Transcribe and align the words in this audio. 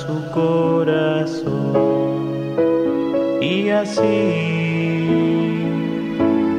su 0.00 0.30
corazón 0.30 1.74
y 3.42 3.68
así 3.68 4.00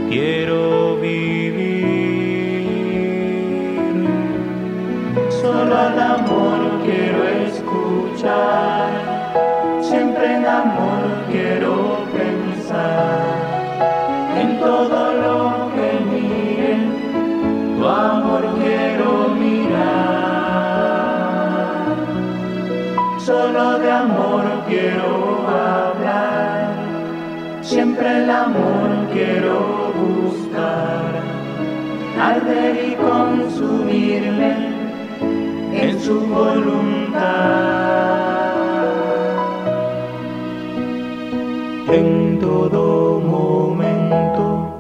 quiero 0.10 0.98
vivir. 0.98 2.68
Solo 5.42 5.76
al 5.76 6.00
amor 6.00 6.60
quiero 6.86 7.20
escuchar, 7.48 8.90
siempre 9.82 10.36
en 10.36 10.46
amor 10.46 11.02
quiero 11.32 11.91
siempre 27.82 28.24
el 28.24 28.30
amor 28.30 29.10
quiero 29.12 29.92
buscar, 29.94 31.20
arder 32.16 32.92
y 32.92 32.96
consumirme 32.96 34.52
en 35.74 36.00
su 36.00 36.20
voluntad. 36.20 37.24
En 41.92 42.40
todo 42.40 43.20
momento. 43.20 44.80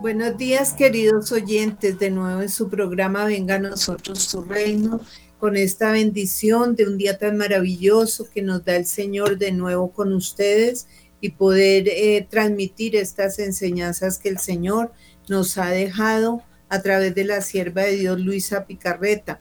Buenos 0.00 0.36
días 0.36 0.72
queridos 0.72 1.30
oyentes, 1.30 2.00
de 2.00 2.10
nuevo 2.10 2.42
en 2.42 2.48
su 2.48 2.68
programa 2.68 3.26
Venga 3.26 3.54
a 3.54 3.60
nosotros 3.60 4.18
su 4.18 4.42
reino 4.42 5.00
con 5.38 5.56
esta 5.56 5.92
bendición 5.92 6.74
de 6.74 6.88
un 6.88 6.98
día 6.98 7.16
tan 7.16 7.36
maravilloso 7.36 8.28
que 8.28 8.42
nos 8.42 8.64
da 8.64 8.74
el 8.74 8.86
Señor 8.86 9.38
de 9.38 9.52
nuevo 9.52 9.92
con 9.92 10.12
ustedes 10.12 10.88
y 11.20 11.30
poder 11.30 11.88
eh, 11.88 12.26
transmitir 12.28 12.96
estas 12.96 13.38
enseñanzas 13.38 14.18
que 14.18 14.28
el 14.28 14.38
Señor 14.38 14.92
nos 15.28 15.58
ha 15.58 15.70
dejado 15.70 16.42
a 16.68 16.82
través 16.82 17.14
de 17.14 17.24
la 17.24 17.40
sierva 17.40 17.82
de 17.82 17.96
Dios 17.96 18.20
Luisa 18.20 18.66
Picarreta. 18.66 19.40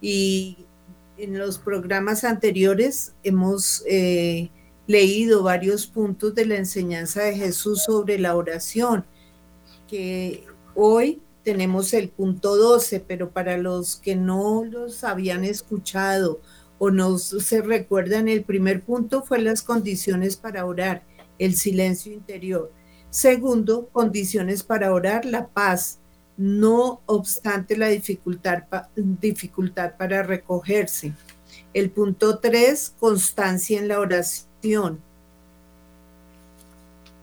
Y 0.00 0.66
en 1.16 1.38
los 1.38 1.58
programas 1.58 2.24
anteriores 2.24 3.14
hemos 3.22 3.82
eh, 3.86 4.50
leído 4.86 5.42
varios 5.42 5.86
puntos 5.86 6.34
de 6.34 6.46
la 6.46 6.56
enseñanza 6.56 7.22
de 7.22 7.36
Jesús 7.36 7.84
sobre 7.84 8.18
la 8.18 8.36
oración, 8.36 9.04
que 9.88 10.44
hoy 10.74 11.22
tenemos 11.44 11.92
el 11.94 12.08
punto 12.08 12.56
12, 12.56 13.00
pero 13.00 13.30
para 13.30 13.56
los 13.56 13.96
que 13.96 14.16
no 14.16 14.64
los 14.64 15.04
habían 15.04 15.44
escuchado 15.44 16.40
o 16.78 16.90
no 16.90 17.18
se 17.18 17.62
recuerdan, 17.62 18.28
el 18.28 18.42
primer 18.42 18.82
punto 18.82 19.22
fue 19.22 19.38
las 19.40 19.62
condiciones 19.62 20.36
para 20.36 20.66
orar, 20.66 21.04
el 21.38 21.54
silencio 21.54 22.12
interior. 22.12 22.72
Segundo, 23.10 23.88
condiciones 23.92 24.62
para 24.62 24.92
orar, 24.92 25.24
la 25.24 25.46
paz, 25.46 25.98
no 26.36 27.00
obstante 27.06 27.76
la 27.76 27.88
dificultad, 27.88 28.64
dificultad 28.96 29.96
para 29.96 30.22
recogerse. 30.22 31.12
El 31.72 31.90
punto 31.90 32.38
3, 32.38 32.94
constancia 32.98 33.78
en 33.78 33.88
la 33.88 34.00
oración. 34.00 35.00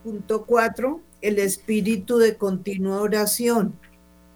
Punto 0.04 0.46
4, 0.46 1.02
el 1.22 1.40
espíritu 1.40 2.18
de 2.18 2.38
continua 2.38 3.02
oración. 3.02 3.74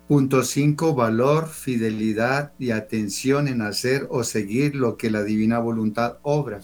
Punto 0.07 0.43
5. 0.43 0.93
Valor, 0.93 1.49
fidelidad 1.49 2.51
y 2.59 2.69
atención 2.69 3.47
en 3.47 3.63
hacer 3.63 4.07
o 4.11 4.23
seguir 4.23 4.75
lo 4.75 4.97
que 4.97 5.09
la 5.09 5.23
divina 5.23 5.57
voluntad 5.57 6.17
obra. 6.21 6.61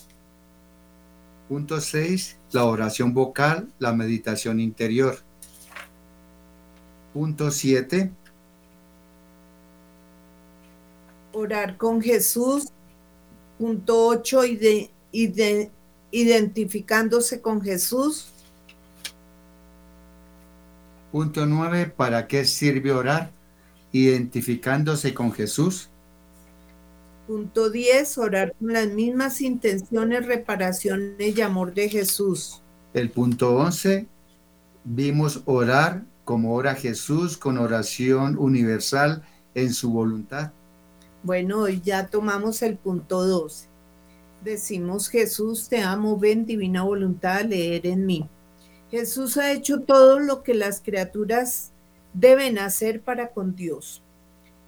Punto 1.52 1.82
6. 1.82 2.38
La 2.54 2.64
oración 2.64 3.14
vocal, 3.14 3.68
la 3.78 3.92
meditación 3.92 4.62
interior. 4.62 5.18
Punto 7.12 7.52
7. 7.52 8.10
Orar 11.34 11.76
con 11.76 12.02
Jesús. 12.02 12.70
Punto 13.60 14.08
8. 14.08 14.44
identificándose 16.12 17.42
con 17.42 17.62
Jesús. 17.62 18.28
Punto 21.12 21.46
9. 21.46 21.88
¿Para 21.88 22.28
qué 22.28 22.46
sirve 22.46 22.94
orar? 22.94 23.30
Identificándose 23.92 25.14
con 25.14 25.34
Jesús. 25.34 25.91
Punto 27.32 27.70
10. 27.70 28.18
Orar 28.18 28.54
con 28.60 28.74
las 28.74 28.90
mismas 28.90 29.40
intenciones, 29.40 30.26
reparaciones 30.26 31.38
y 31.38 31.42
amor 31.42 31.74
de 31.74 31.88
Jesús. 31.88 32.62
El 32.94 33.10
punto 33.10 33.56
11. 33.56 34.06
Vimos 34.84 35.42
orar 35.46 36.04
como 36.26 36.54
ora 36.54 36.76
Jesús 36.76 37.38
con 37.38 37.58
oración 37.58 38.38
universal 38.38 39.24
en 39.56 39.74
su 39.74 39.94
voluntad. 39.94 40.52
Bueno, 41.24 41.60
hoy 41.60 41.80
ya 41.82 42.08
tomamos 42.08 42.62
el 42.64 42.76
punto 42.76 43.26
12. 43.26 43.70
Decimos, 44.44 45.08
Jesús, 45.08 45.70
te 45.70 45.82
amo, 45.82 46.18
ven 46.18 46.46
divina 46.46 46.84
voluntad 46.84 47.46
leer 47.46 47.88
en 47.88 48.06
mí. 48.06 48.28
Jesús 48.90 49.38
ha 49.38 49.54
hecho 49.54 49.84
todo 49.84 50.20
lo 50.20 50.44
que 50.44 50.54
las 50.54 50.82
criaturas 50.82 51.72
deben 52.14 52.60
hacer 52.60 53.00
para 53.00 53.30
con 53.30 53.56
Dios. 53.56 54.04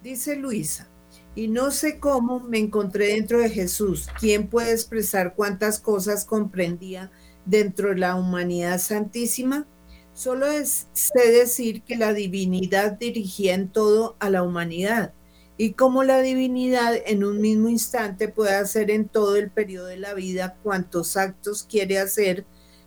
Dice 0.02 0.36
Luisa, 0.36 0.88
y 1.34 1.48
no 1.48 1.70
sé 1.70 1.98
cómo 1.98 2.40
me 2.40 2.58
encontré 2.58 3.08
dentro 3.08 3.38
de 3.38 3.50
Jesús. 3.50 4.08
¿Quién 4.20 4.48
puede 4.48 4.72
expresar 4.72 5.34
cuántas 5.34 5.80
cosas 5.80 6.24
comprendía 6.24 7.10
dentro 7.44 7.90
de 7.90 7.96
la 7.96 8.14
humanidad 8.14 8.78
santísima? 8.78 9.66
Solo 10.12 10.46
es, 10.46 10.86
sé 10.92 11.32
decir 11.32 11.82
que 11.82 11.96
la 11.96 12.12
divinidad 12.12 12.92
dirigía 12.92 13.54
en 13.54 13.68
todo 13.68 14.16
a 14.20 14.30
la 14.30 14.42
humanidad 14.42 15.12
y 15.56 15.72
como 15.72 16.02
la 16.02 16.20
divinidad 16.20 16.94
en 17.06 17.24
un 17.24 17.40
mismo 17.40 17.68
instante 17.68 18.28
puede 18.28 18.54
hacer 18.54 18.90
en 18.90 19.08
todo 19.08 19.36
el 19.36 19.50
periodo 19.50 19.86
de 19.86 19.96
la 19.96 20.14
vida 20.14 20.56
cuantos 20.62 21.16
actos 21.16 21.64
quiere 21.64 21.98
hacer 21.98 22.44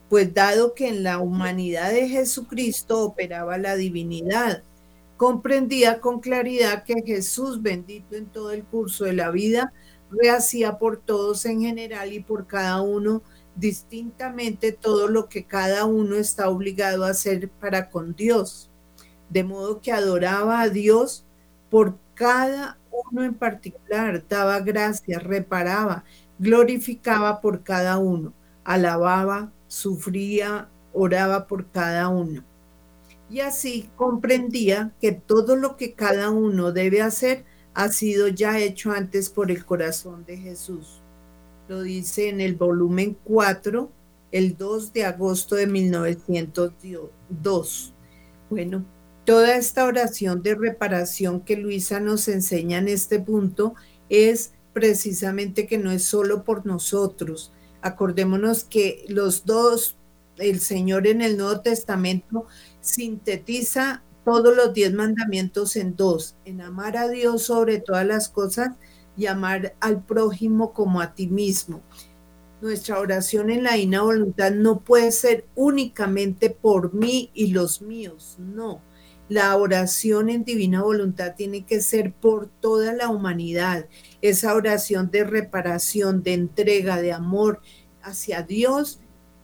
pues 0.10 0.34
dado 0.34 0.74
que 0.74 0.88
en 0.88 1.04
la 1.04 1.20
humanidad 1.20 1.92
de 1.92 2.08
Jesucristo 2.08 3.04
operaba 3.04 3.58
la 3.58 3.76
divinidad, 3.76 4.64
comprendía 5.18 6.00
con 6.00 6.20
claridad 6.20 6.84
que 6.84 7.02
Jesús, 7.06 7.62
bendito 7.62 8.16
en 8.16 8.28
todo 8.28 8.52
el 8.52 8.64
curso 8.64 9.06
de 9.06 9.14
la 9.14 9.32
vida, 9.32 9.74
rehacía 10.12 10.78
por 10.78 10.98
todos 10.98 11.46
en 11.46 11.62
general 11.62 12.14
y 12.14 12.22
por 12.22 12.48
cada 12.48 12.82
uno 12.82 13.22
distintamente 13.56 14.72
todo 14.72 15.08
lo 15.08 15.28
que 15.28 15.46
cada 15.46 15.86
uno 15.86 16.16
está 16.16 16.50
obligado 16.50 17.04
a 17.04 17.10
hacer 17.10 17.50
para 17.50 17.90
con 17.90 18.16
Dios. 18.16 18.70
De 19.30 19.44
modo 19.44 19.82
que 19.82 19.92
adoraba 19.92 20.62
a 20.62 20.70
Dios 20.70 21.26
por 21.70 21.98
cada 22.14 22.78
uno 23.12 23.24
en 23.24 23.34
particular, 23.34 24.24
daba 24.28 24.60
gracias, 24.60 25.22
reparaba, 25.24 26.06
glorificaba 26.40 27.42
por 27.42 27.64
cada 27.64 27.98
uno, 27.98 28.34
alababa, 28.64 29.52
sufría, 29.68 30.70
oraba 30.94 31.48
por 31.48 31.70
cada 31.72 32.08
uno. 32.10 32.44
Y 33.30 33.42
así 33.42 33.90
comprendía 33.96 34.94
que 35.02 35.12
todo 35.12 35.56
lo 35.56 35.76
que 35.76 35.94
cada 35.94 36.30
uno 36.30 36.72
debe 36.72 37.02
hacer 37.02 37.46
ha 37.74 37.90
sido 37.90 38.28
ya 38.28 38.60
hecho 38.60 38.92
antes 38.92 39.30
por 39.30 39.50
el 39.52 39.66
corazón 39.66 40.24
de 40.26 40.38
Jesús. 40.38 41.02
Lo 41.68 41.82
dice 41.82 42.30
en 42.30 42.40
el 42.42 42.56
volumen 42.56 43.18
4, 43.24 43.92
el 44.32 44.58
2 44.58 44.94
de 44.94 45.06
agosto 45.06 45.56
de 45.56 45.68
1902. 45.68 47.94
Bueno, 48.50 48.86
toda 49.26 49.58
esta 49.58 49.86
oración 49.86 50.42
de 50.42 50.56
reparación 50.56 51.42
que 51.42 51.58
Luisa 51.58 52.00
nos 52.00 52.30
enseña 52.30 52.78
en 52.78 52.88
este 52.88 53.20
punto 53.20 53.76
es 54.10 54.54
precisamente 54.74 55.68
que 55.68 55.78
no 55.78 55.92
es 55.92 56.04
solo 56.04 56.44
por 56.44 56.66
nosotros. 56.66 57.52
Acordémonos 57.82 58.64
que 58.64 59.06
los 59.10 59.46
dos, 59.46 59.98
el 60.38 60.62
Señor 60.62 61.08
en 61.08 61.22
el 61.22 61.38
Nuevo 61.38 61.60
Testamento 61.62 62.48
sintetiza 62.88 64.04
todos 64.26 64.56
los 64.56 64.74
diez 64.74 64.94
mandamientos 64.94 65.76
en 65.76 65.96
dos, 65.96 66.36
en 66.46 66.62
amar 66.62 66.98
a 66.98 67.08
Dios 67.08 67.44
sobre 67.44 67.80
todas 67.80 68.06
las 68.06 68.30
cosas 68.30 68.72
y 69.16 69.26
amar 69.28 69.76
al 69.80 70.04
prójimo 70.04 70.74
como 70.74 71.02
a 71.02 71.14
ti 71.14 71.28
mismo. 71.28 71.82
Nuestra 72.62 73.00
oración 73.00 73.50
en 73.50 73.64
la 73.64 73.74
divina 73.74 74.02
voluntad 74.02 74.52
no 74.52 74.80
puede 74.80 75.12
ser 75.12 75.46
únicamente 75.56 76.50
por 76.50 76.94
mí 76.94 77.30
y 77.34 77.48
los 77.48 77.82
míos, 77.82 78.36
no. 78.40 78.82
La 79.30 79.56
oración 79.58 80.30
en 80.30 80.44
divina 80.44 80.82
voluntad 80.82 81.36
tiene 81.36 81.66
que 81.66 81.82
ser 81.82 82.14
por 82.14 82.48
toda 82.48 82.94
la 82.94 83.10
humanidad. 83.10 83.88
Esa 84.22 84.56
oración 84.56 85.12
de 85.12 85.24
reparación, 85.26 86.24
de 86.24 86.34
entrega, 86.34 87.02
de 87.02 87.12
amor 87.12 87.62
hacia 88.02 88.42
Dios 88.42 89.00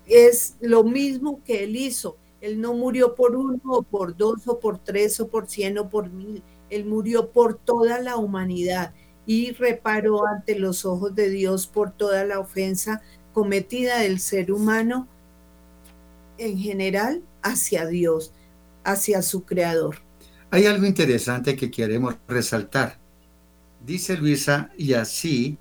es 0.05 0.55
lo 0.61 0.83
mismo 0.83 1.43
que 1.43 1.65
Él 1.65 1.75
hizo. 1.75 2.17
Él 2.43 2.59
no 2.59 2.73
murió 2.73 3.15
por 3.15 3.37
uno 3.37 3.61
o 3.63 3.83
por 3.83 4.17
dos 4.17 4.49
o 4.49 4.59
por 4.59 4.77
tres 4.77 5.17
o 5.21 5.29
por 5.29 5.47
cien 5.47 5.77
o 5.77 5.87
por 5.87 6.09
mil. 6.09 6.43
Él 6.69 6.83
murió 6.83 7.31
por 7.31 7.57
toda 7.57 8.01
la 8.01 8.17
humanidad 8.17 8.93
y 9.25 9.53
reparó 9.53 10.27
ante 10.27 10.59
los 10.59 10.83
ojos 10.83 11.15
de 11.15 11.29
Dios 11.29 11.67
por 11.67 11.91
toda 11.91 12.25
la 12.25 12.41
ofensa 12.41 13.01
cometida 13.31 13.99
del 13.99 14.19
ser 14.19 14.51
humano 14.51 15.07
en 16.37 16.57
general 16.57 17.23
hacia 17.41 17.85
Dios, 17.85 18.33
hacia 18.83 19.21
su 19.21 19.45
creador. 19.45 19.99
Hay 20.51 20.65
algo 20.65 20.85
interesante 20.85 21.55
que 21.55 21.71
queremos 21.71 22.15
resaltar. 22.27 22.99
Dice 23.85 24.17
Luisa, 24.17 24.69
y 24.77 24.95
así 24.95 25.57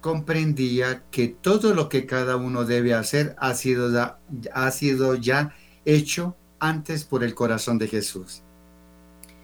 comprendía 0.00 1.04
que 1.12 1.28
todo 1.28 1.72
lo 1.72 1.88
que 1.88 2.04
cada 2.04 2.34
uno 2.34 2.64
debe 2.64 2.94
hacer 2.94 3.36
ha 3.38 3.54
sido, 3.54 4.18
ha 4.52 4.70
sido 4.72 5.14
ya 5.14 5.54
hecho 5.84 6.36
antes 6.58 7.04
por 7.04 7.24
el 7.24 7.34
corazón 7.34 7.78
de 7.78 7.88
Jesús. 7.88 8.42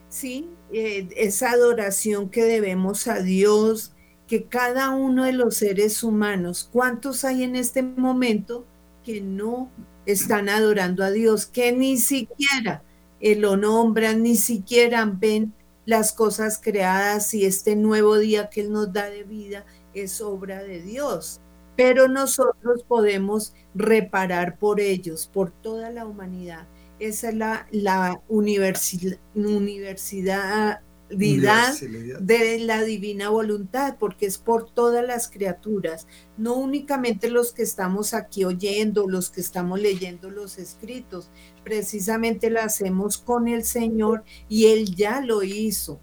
Sí, 0.09 0.49
eh, 0.73 1.09
esa 1.17 1.51
adoración 1.51 2.31
que 2.31 2.45
debemos 2.45 3.07
a 3.09 3.21
Dios, 3.21 3.93
que 4.27 4.45
cada 4.45 4.91
uno 4.91 5.25
de 5.25 5.33
los 5.33 5.57
seres 5.57 6.03
humanos, 6.03 6.69
¿cuántos 6.73 7.25
hay 7.25 7.43
en 7.43 7.57
este 7.57 7.83
momento 7.83 8.65
que 9.05 9.21
no 9.21 9.71
están 10.05 10.49
adorando 10.49 11.05
a 11.05 11.11
Dios, 11.11 11.47
que 11.47 11.73
ni 11.73 11.97
siquiera 11.99 12.83
lo 13.21 13.57
nombran, 13.57 14.23
ni 14.23 14.37
siquiera 14.37 15.05
ven 15.05 15.53
las 15.85 16.13
cosas 16.13 16.61
creadas 16.63 17.33
y 17.35 17.45
este 17.45 17.77
nuevo 17.77 18.19
día 18.19 18.51
que 18.51 18.63
Él 18.63 18.73
nos 18.73 18.93
da 18.93 19.09
de 19.11 19.25
vida 19.25 19.65
es 19.95 20.21
obra 20.21 20.63
de 20.63 20.83
Dios? 20.83 21.41
Pero 21.77 22.09
nosotros 22.09 22.83
podemos 22.89 23.55
reparar 23.75 24.59
por 24.59 24.81
ellos, 24.81 25.29
por 25.33 25.51
toda 25.51 25.91
la 25.91 26.07
humanidad. 26.07 26.67
Esa 26.99 27.29
es 27.29 27.35
la, 27.35 27.67
la 27.71 28.21
universidad, 28.29 29.19
universidad. 29.35 30.81
de 31.09 32.59
la 32.59 32.83
divina 32.83 33.29
voluntad, 33.29 33.97
porque 33.99 34.27
es 34.27 34.39
por 34.39 34.69
todas 34.69 35.07
las 35.07 35.29
criaturas, 35.31 36.09
no 36.37 36.55
únicamente 36.55 37.31
los 37.31 37.53
que 37.53 37.63
estamos 37.63 38.13
aquí 38.13 38.45
oyendo, 38.45 39.09
los 39.09 39.31
que 39.31 39.41
estamos 39.41 39.79
leyendo 39.79 40.31
los 40.31 40.59
escritos, 40.59 41.31
precisamente 41.63 42.51
lo 42.51 42.61
hacemos 42.61 43.19
con 43.19 43.47
el 43.47 43.63
Señor 43.65 44.25
y 44.49 44.67
Él 44.67 44.97
ya 44.97 45.21
lo 45.21 45.45
hizo. 45.45 46.01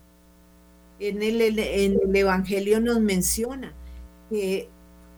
En 0.99 1.21
el, 1.21 1.41
en 1.41 1.99
el 2.01 2.15
Evangelio 2.15 2.79
nos 2.79 3.01
menciona 3.01 3.73
que 4.29 4.69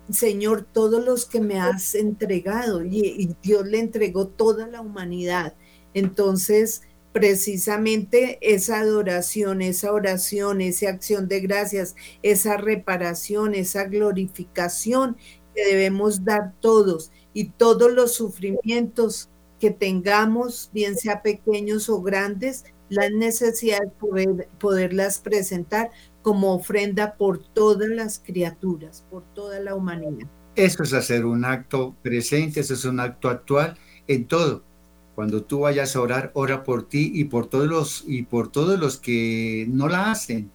Señor, 0.10 0.66
todos 0.72 1.04
los 1.04 1.26
que 1.26 1.42
me 1.42 1.60
has 1.60 1.96
entregado, 1.96 2.84
y 2.84 3.36
Dios 3.42 3.66
le 3.66 3.80
entregó 3.80 4.28
toda 4.28 4.68
la 4.68 4.82
humanidad. 4.82 5.56
Entonces, 5.94 6.84
precisamente 7.12 8.38
esa 8.42 8.80
adoración, 8.82 9.62
esa 9.62 9.94
oración, 9.94 10.60
esa 10.60 10.90
acción 10.90 11.30
de 11.30 11.40
gracias, 11.40 11.96
esa 12.22 12.58
reparación, 12.58 13.56
esa 13.56 13.86
glorificación 13.86 15.16
que 15.56 15.66
debemos 15.66 16.26
dar 16.26 16.54
todos 16.60 17.12
y 17.34 17.52
todos 17.52 17.92
los 17.94 18.14
sufrimientos 18.14 19.30
que 19.62 19.72
tengamos, 19.72 20.70
bien 20.74 20.98
sea 20.98 21.22
pequeños 21.22 21.90
o 21.90 22.02
grandes, 22.02 22.66
la 22.90 23.10
necesidad 23.10 23.80
de 23.82 23.88
poder, 23.88 24.50
poderlas 24.60 25.20
presentar 25.20 25.92
como 26.22 26.54
ofrenda 26.54 27.16
por 27.16 27.40
todas 27.40 27.90
las 27.90 28.20
criaturas, 28.20 29.06
por 29.10 29.24
toda 29.34 29.60
la 29.60 29.76
humanidad. 29.76 30.28
Eso 30.56 30.84
es 30.84 30.94
hacer 30.94 31.26
un 31.26 31.46
acto 31.46 31.96
presente, 32.02 32.62
eso 32.62 32.74
es 32.74 32.86
un 32.86 33.00
acto 33.00 33.30
actual 33.30 33.78
en 34.08 34.28
todo 34.28 34.64
cuando 35.16 35.44
tú 35.44 35.62
vayas 35.62 35.96
a 35.96 36.02
orar, 36.02 36.32
ora 36.34 36.64
por 36.64 36.88
ti 36.88 37.10
y 37.16 37.24
por 37.24 37.48
todos 37.48 37.68
los 37.68 38.04
y 38.06 38.24
por 38.24 38.52
todos 38.52 38.78
los 38.78 38.98
que 38.98 39.66
no 39.70 39.88
la 39.88 40.12
hacen. 40.12 40.52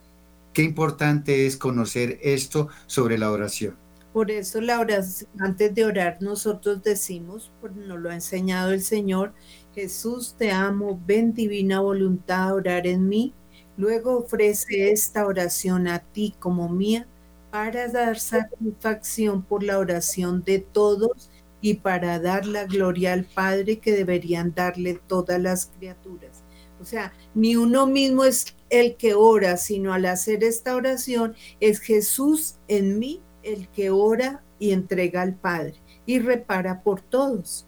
Qué 0.52 0.62
importante 0.62 1.46
es 1.46 1.56
conocer 1.56 2.18
esto 2.22 2.68
sobre 2.86 3.16
la 3.16 3.32
oración. 3.32 3.76
Por 4.12 4.30
eso 4.30 4.60
la 4.60 4.80
oración, 4.80 5.30
antes 5.38 5.74
de 5.74 5.86
orar 5.86 6.18
nosotros 6.20 6.82
decimos, 6.82 7.50
pues 7.60 7.74
nos 7.74 7.98
lo 7.98 8.10
ha 8.10 8.14
enseñado 8.14 8.72
el 8.72 8.82
Señor, 8.82 9.32
Jesús 9.74 10.34
te 10.36 10.50
amo, 10.50 11.00
ven 11.06 11.32
divina 11.32 11.80
voluntad 11.80 12.48
a 12.48 12.54
orar 12.54 12.86
en 12.86 13.08
mí. 13.08 13.32
Luego 13.76 14.18
ofrece 14.18 14.90
esta 14.90 15.26
oración 15.26 15.88
a 15.88 16.00
ti 16.00 16.34
como 16.38 16.68
mía 16.68 17.06
para 17.50 17.88
dar 17.88 18.18
satisfacción 18.18 19.42
por 19.42 19.62
la 19.62 19.78
oración 19.78 20.42
de 20.44 20.58
todos 20.58 21.30
y 21.60 21.74
para 21.74 22.18
dar 22.18 22.46
la 22.46 22.64
gloria 22.64 23.12
al 23.12 23.24
Padre 23.24 23.78
que 23.78 23.92
deberían 23.92 24.54
darle 24.54 25.00
todas 25.06 25.40
las 25.40 25.66
criaturas. 25.66 26.42
O 26.80 26.84
sea, 26.84 27.12
ni 27.34 27.56
uno 27.56 27.86
mismo 27.86 28.24
es 28.24 28.54
el 28.70 28.96
que 28.96 29.14
ora, 29.14 29.56
sino 29.56 29.92
al 29.92 30.06
hacer 30.06 30.42
esta 30.44 30.74
oración 30.74 31.34
es 31.60 31.80
Jesús 31.80 32.56
en 32.68 32.98
mí 32.98 33.20
el 33.42 33.68
que 33.68 33.90
ora 33.90 34.42
y 34.58 34.72
entrega 34.72 35.22
al 35.22 35.34
Padre 35.34 35.74
y 36.06 36.18
repara 36.18 36.82
por 36.82 37.02
todos. 37.02 37.66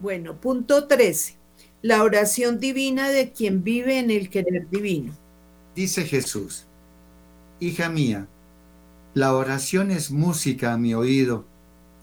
Bueno, 0.00 0.40
punto 0.40 0.86
13. 0.86 1.36
La 1.82 2.02
oración 2.02 2.60
divina 2.60 3.08
de 3.08 3.32
quien 3.32 3.62
vive 3.62 3.98
en 3.98 4.10
el 4.10 4.30
querer 4.30 4.68
divino. 4.70 5.12
Dice 5.74 6.04
Jesús, 6.04 6.66
Hija 7.60 7.88
mía, 7.88 8.26
la 9.14 9.34
oración 9.34 9.90
es 9.90 10.10
música 10.10 10.72
a 10.72 10.78
mi 10.78 10.94
oído 10.94 11.44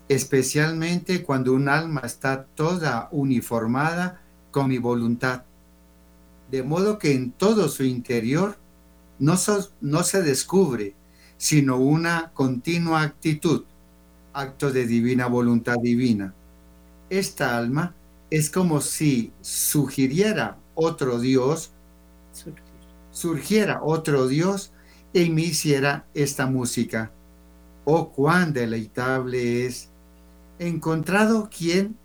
especialmente 0.07 1.23
cuando 1.23 1.53
un 1.53 1.69
alma 1.69 2.01
está 2.03 2.45
toda 2.45 3.09
uniformada 3.11 4.21
con 4.51 4.69
mi 4.69 4.77
voluntad, 4.77 5.43
de 6.51 6.63
modo 6.63 6.99
que 6.99 7.13
en 7.13 7.31
todo 7.31 7.69
su 7.69 7.83
interior 7.83 8.57
no, 9.19 9.35
no 9.81 10.03
se 10.03 10.21
descubre, 10.21 10.93
sino 11.37 11.77
una 11.77 12.31
continua 12.33 13.01
actitud, 13.01 13.63
acto 14.33 14.71
de 14.71 14.85
divina 14.85 15.27
voluntad 15.27 15.77
divina. 15.81 16.33
Esta 17.09 17.57
alma 17.57 17.95
es 18.29 18.49
como 18.49 18.81
si 18.81 19.31
sugiriera 19.41 20.57
otro 20.73 21.19
Dios, 21.19 21.71
surgiera 23.11 23.81
otro 23.83 24.27
Dios 24.27 24.71
y 25.13 25.29
me 25.29 25.43
hiciera 25.43 26.05
esta 26.13 26.47
música. 26.47 27.11
Oh, 27.85 28.11
cuán 28.11 28.51
deleitable 28.53 29.65
es 29.65 29.89
encontrado 30.59 31.49
quien 31.55 31.95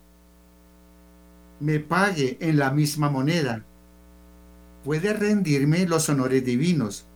me 1.58 1.80
pague 1.80 2.38
en 2.40 2.58
la 2.58 2.70
misma 2.70 3.10
moneda. 3.10 3.64
Puede 4.84 5.12
rendirme 5.12 5.86
los 5.86 6.08
honores 6.08 6.44
divinos. 6.44 7.06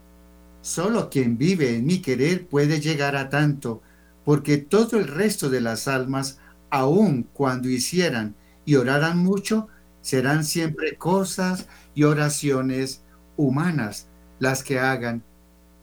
Solo 0.62 1.10
quien 1.10 1.36
vive 1.36 1.76
en 1.76 1.86
mi 1.86 2.00
querer 2.00 2.46
puede 2.46 2.80
llegar 2.80 3.16
a 3.16 3.28
tanto, 3.28 3.82
porque 4.24 4.56
todo 4.58 4.98
el 4.98 5.08
resto 5.08 5.50
de 5.50 5.60
las 5.60 5.88
almas, 5.88 6.38
aun 6.74 7.28
cuando 7.32 7.68
hicieran 7.68 8.34
y 8.64 8.74
oraran 8.74 9.18
mucho, 9.18 9.68
serán 10.00 10.44
siempre 10.44 10.96
cosas 10.96 11.68
y 11.94 12.02
oraciones 12.02 13.02
humanas 13.36 14.08
las 14.40 14.64
que 14.64 14.80
hagan, 14.80 15.22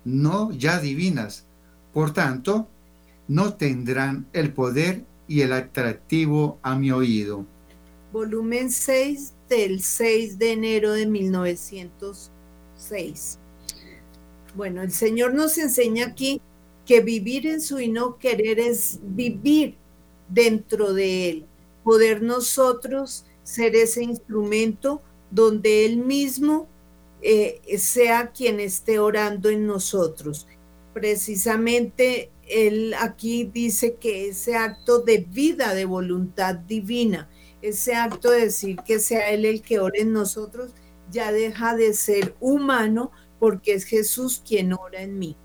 no 0.04 0.52
ya 0.52 0.82
divinas. 0.82 1.46
Por 1.94 2.14
tanto, 2.14 2.68
no 3.30 3.54
tendrán 3.54 4.28
el 4.34 4.52
poder 4.52 5.06
y 5.30 5.40
el 5.42 5.54
atractivo 5.54 6.60
a 6.62 6.76
mi 6.76 6.92
oído. 6.92 7.46
Volumen 8.12 8.70
6 8.70 9.34
del 9.48 9.82
6 9.82 10.40
de 10.40 10.52
enero 10.52 10.92
de 10.92 11.06
1906. 11.06 13.40
Bueno, 14.58 14.82
el 14.82 14.92
Señor 14.92 15.34
nos 15.34 15.58
enseña 15.58 16.08
aquí 16.08 16.42
que 16.86 17.00
vivir 17.00 17.48
en 17.48 17.62
su 17.62 17.80
y 17.80 17.88
no 17.88 18.18
querer 18.18 18.60
es 18.60 19.00
vivir 19.02 19.78
dentro 20.32 20.94
de 20.94 21.30
Él, 21.30 21.46
poder 21.84 22.22
nosotros 22.22 23.26
ser 23.44 23.76
ese 23.76 24.04
instrumento 24.04 25.02
donde 25.30 25.86
Él 25.86 25.98
mismo 25.98 26.68
eh, 27.22 27.62
sea 27.78 28.32
quien 28.32 28.60
esté 28.60 29.00
orando 29.00 29.50
en 29.50 29.66
nosotros. 29.68 30.48
Precisamente 30.94 32.32
Él 32.48 32.96
aquí 33.00 33.46
dice 33.46 33.96
que 33.96 34.30
ese 34.30 34.56
acto 34.56 35.00
de 35.02 35.20
vida, 35.20 35.74
de 35.74 35.86
voluntad 35.86 36.56
divina, 36.56 37.30
ese 37.62 37.94
acto 37.94 38.32
de 38.32 38.42
decir 38.42 38.78
que 38.86 39.00
sea 39.00 39.30
Él 39.30 39.46
el 39.46 39.62
que 39.62 39.80
ore 39.80 40.02
en 40.02 40.14
nosotros, 40.14 40.74
ya 41.12 41.32
deja 41.32 41.76
de 41.76 41.94
ser 41.94 42.36
humano 42.40 43.12
porque 43.40 43.74
es 43.74 43.86
Jesús 43.86 44.42
quien 44.46 44.74
ora 44.74 45.02
en 45.02 45.20
mí. 45.20 45.36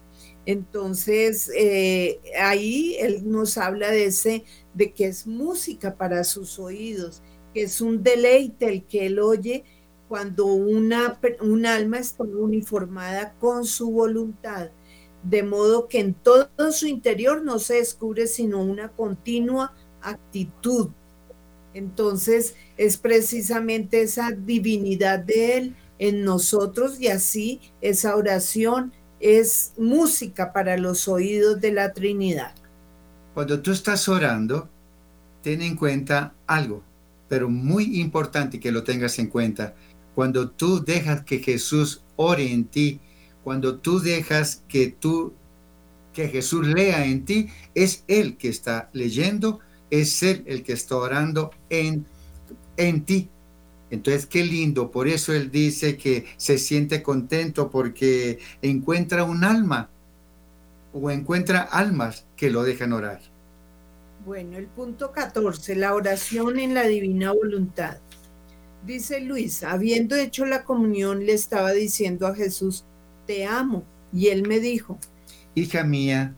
Entonces, 0.46 1.50
eh, 1.56 2.20
ahí 2.40 2.96
él 3.00 3.28
nos 3.28 3.58
habla 3.58 3.90
de 3.90 4.06
ese, 4.06 4.44
de 4.74 4.92
que 4.92 5.06
es 5.06 5.26
música 5.26 5.96
para 5.96 6.22
sus 6.22 6.60
oídos, 6.60 7.20
que 7.52 7.62
es 7.62 7.80
un 7.80 8.04
deleite 8.04 8.68
el 8.68 8.84
que 8.84 9.06
él 9.06 9.18
oye 9.18 9.64
cuando 10.08 10.46
una, 10.46 11.18
un 11.40 11.66
alma 11.66 11.98
está 11.98 12.22
uniformada 12.22 13.34
con 13.40 13.64
su 13.64 13.90
voluntad, 13.90 14.70
de 15.24 15.42
modo 15.42 15.88
que 15.88 15.98
en 15.98 16.14
todo 16.14 16.48
su 16.70 16.86
interior 16.86 17.42
no 17.42 17.58
se 17.58 17.74
descubre 17.74 18.28
sino 18.28 18.62
una 18.62 18.92
continua 18.92 19.74
actitud. 20.00 20.90
Entonces, 21.74 22.54
es 22.76 22.96
precisamente 22.96 24.00
esa 24.00 24.30
divinidad 24.30 25.18
de 25.18 25.58
él 25.58 25.76
en 25.98 26.22
nosotros 26.24 27.00
y 27.00 27.08
así 27.08 27.60
esa 27.80 28.16
oración 28.16 28.92
es 29.20 29.72
música 29.76 30.52
para 30.52 30.76
los 30.76 31.08
oídos 31.08 31.60
de 31.60 31.72
la 31.72 31.92
Trinidad. 31.92 32.54
Cuando 33.34 33.60
tú 33.60 33.72
estás 33.72 34.08
orando, 34.08 34.68
ten 35.42 35.62
en 35.62 35.76
cuenta 35.76 36.34
algo, 36.46 36.82
pero 37.28 37.48
muy 37.48 38.00
importante 38.00 38.58
que 38.58 38.72
lo 38.72 38.82
tengas 38.82 39.18
en 39.18 39.28
cuenta. 39.28 39.74
Cuando 40.14 40.50
tú 40.50 40.82
dejas 40.82 41.22
que 41.22 41.38
Jesús 41.38 42.02
ore 42.16 42.52
en 42.52 42.64
ti, 42.64 43.00
cuando 43.44 43.78
tú 43.78 44.00
dejas 44.00 44.62
que 44.68 44.88
tú 44.88 45.34
que 46.12 46.28
Jesús 46.28 46.66
lea 46.66 47.04
en 47.04 47.26
ti, 47.26 47.48
es 47.74 48.02
él 48.08 48.38
que 48.38 48.48
está 48.48 48.88
leyendo, 48.94 49.60
es 49.90 50.22
él 50.22 50.42
el 50.46 50.62
que 50.62 50.72
está 50.72 50.96
orando 50.96 51.50
en 51.68 52.06
en 52.78 53.04
ti. 53.04 53.28
Entonces, 53.90 54.26
qué 54.26 54.44
lindo. 54.44 54.90
Por 54.90 55.08
eso 55.08 55.32
él 55.32 55.50
dice 55.50 55.96
que 55.96 56.26
se 56.36 56.58
siente 56.58 57.02
contento 57.02 57.70
porque 57.70 58.38
encuentra 58.62 59.24
un 59.24 59.44
alma 59.44 59.90
o 60.92 61.10
encuentra 61.10 61.62
almas 61.62 62.24
que 62.36 62.50
lo 62.50 62.64
dejan 62.64 62.92
orar. 62.92 63.20
Bueno, 64.24 64.56
el 64.56 64.66
punto 64.66 65.12
14, 65.12 65.76
la 65.76 65.94
oración 65.94 66.58
en 66.58 66.74
la 66.74 66.84
divina 66.84 67.32
voluntad. 67.32 67.98
Dice 68.84 69.20
Luis, 69.20 69.62
habiendo 69.62 70.16
hecho 70.16 70.46
la 70.46 70.64
comunión, 70.64 71.26
le 71.26 71.32
estaba 71.32 71.72
diciendo 71.72 72.26
a 72.26 72.34
Jesús, 72.34 72.84
te 73.26 73.44
amo. 73.44 73.84
Y 74.12 74.28
él 74.28 74.46
me 74.48 74.58
dijo, 74.58 74.98
hija 75.54 75.84
mía, 75.84 76.34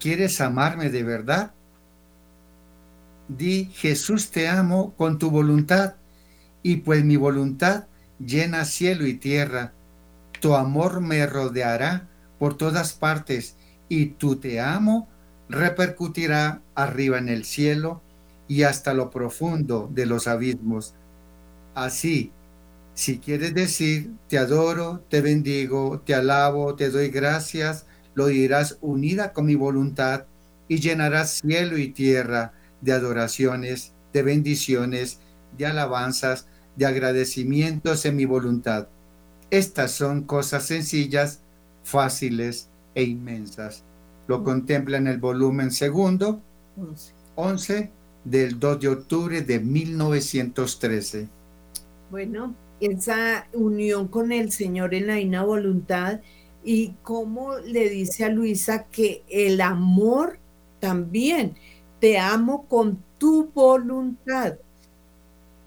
¿quieres 0.00 0.40
amarme 0.40 0.90
de 0.90 1.02
verdad? 1.02 1.52
Di, 3.28 3.66
Jesús 3.74 4.30
te 4.30 4.48
amo 4.48 4.94
con 4.96 5.18
tu 5.18 5.30
voluntad 5.30 5.96
y 6.66 6.78
pues 6.78 7.04
mi 7.04 7.14
voluntad 7.14 7.84
llena 8.18 8.64
cielo 8.64 9.06
y 9.06 9.14
tierra. 9.14 9.72
Tu 10.40 10.56
amor 10.56 11.00
me 11.00 11.24
rodeará 11.24 12.08
por 12.40 12.56
todas 12.56 12.92
partes 12.92 13.54
y 13.88 14.06
tu 14.06 14.34
te 14.34 14.58
amo 14.58 15.08
repercutirá 15.48 16.62
arriba 16.74 17.18
en 17.18 17.28
el 17.28 17.44
cielo 17.44 18.02
y 18.48 18.64
hasta 18.64 18.94
lo 18.94 19.10
profundo 19.10 19.88
de 19.94 20.06
los 20.06 20.26
abismos. 20.26 20.94
Así, 21.76 22.32
si 22.94 23.20
quieres 23.20 23.54
decir, 23.54 24.10
te 24.28 24.36
adoro, 24.36 25.04
te 25.08 25.20
bendigo, 25.20 26.00
te 26.00 26.16
alabo, 26.16 26.74
te 26.74 26.90
doy 26.90 27.10
gracias, 27.10 27.86
lo 28.14 28.26
dirás 28.26 28.76
unida 28.80 29.32
con 29.32 29.46
mi 29.46 29.54
voluntad 29.54 30.24
y 30.66 30.80
llenarás 30.80 31.42
cielo 31.42 31.78
y 31.78 31.90
tierra 31.90 32.54
de 32.80 32.90
adoraciones, 32.90 33.92
de 34.12 34.24
bendiciones, 34.24 35.20
de 35.56 35.66
alabanzas, 35.66 36.48
de 36.76 36.86
agradecimientos 36.86 38.04
en 38.04 38.16
mi 38.16 38.24
voluntad. 38.24 38.88
Estas 39.50 39.92
son 39.92 40.22
cosas 40.22 40.66
sencillas, 40.66 41.40
fáciles 41.82 42.68
e 42.94 43.04
inmensas. 43.04 43.82
Lo 44.28 44.42
contempla 44.44 44.98
en 44.98 45.06
el 45.06 45.18
volumen 45.18 45.70
segundo, 45.70 46.40
11, 47.36 47.90
del 48.24 48.58
2 48.58 48.80
de 48.80 48.88
octubre 48.88 49.42
de 49.42 49.60
1913. 49.60 51.28
Bueno, 52.10 52.54
esa 52.80 53.46
unión 53.52 54.08
con 54.08 54.32
el 54.32 54.52
Señor 54.52 54.94
en 54.94 55.06
la 55.06 55.20
ina 55.20 55.44
voluntad 55.44 56.20
y 56.64 56.94
cómo 57.02 57.56
le 57.58 57.88
dice 57.88 58.24
a 58.24 58.28
Luisa 58.28 58.84
que 58.84 59.22
el 59.28 59.60
amor 59.60 60.38
también, 60.80 61.54
te 62.00 62.18
amo 62.18 62.66
con 62.66 63.02
tu 63.18 63.50
voluntad 63.54 64.58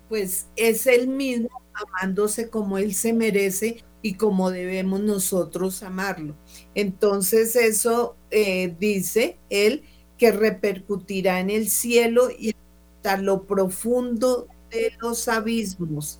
pues 0.09 0.47
es 0.55 0.87
el 0.87 1.07
mismo 1.07 1.49
amándose 1.73 2.49
como 2.49 2.77
él 2.77 2.93
se 2.93 3.13
merece 3.13 3.83
y 4.01 4.15
como 4.15 4.49
debemos 4.49 5.01
nosotros 5.01 5.83
amarlo. 5.83 6.35
Entonces 6.75 7.55
eso 7.55 8.15
eh, 8.31 8.75
dice 8.79 9.37
él 9.49 9.83
que 10.17 10.31
repercutirá 10.31 11.39
en 11.39 11.49
el 11.49 11.69
cielo 11.69 12.29
y 12.29 12.53
hasta 12.97 13.21
lo 13.21 13.45
profundo 13.45 14.47
de 14.71 14.91
los 14.99 15.27
abismos. 15.27 16.19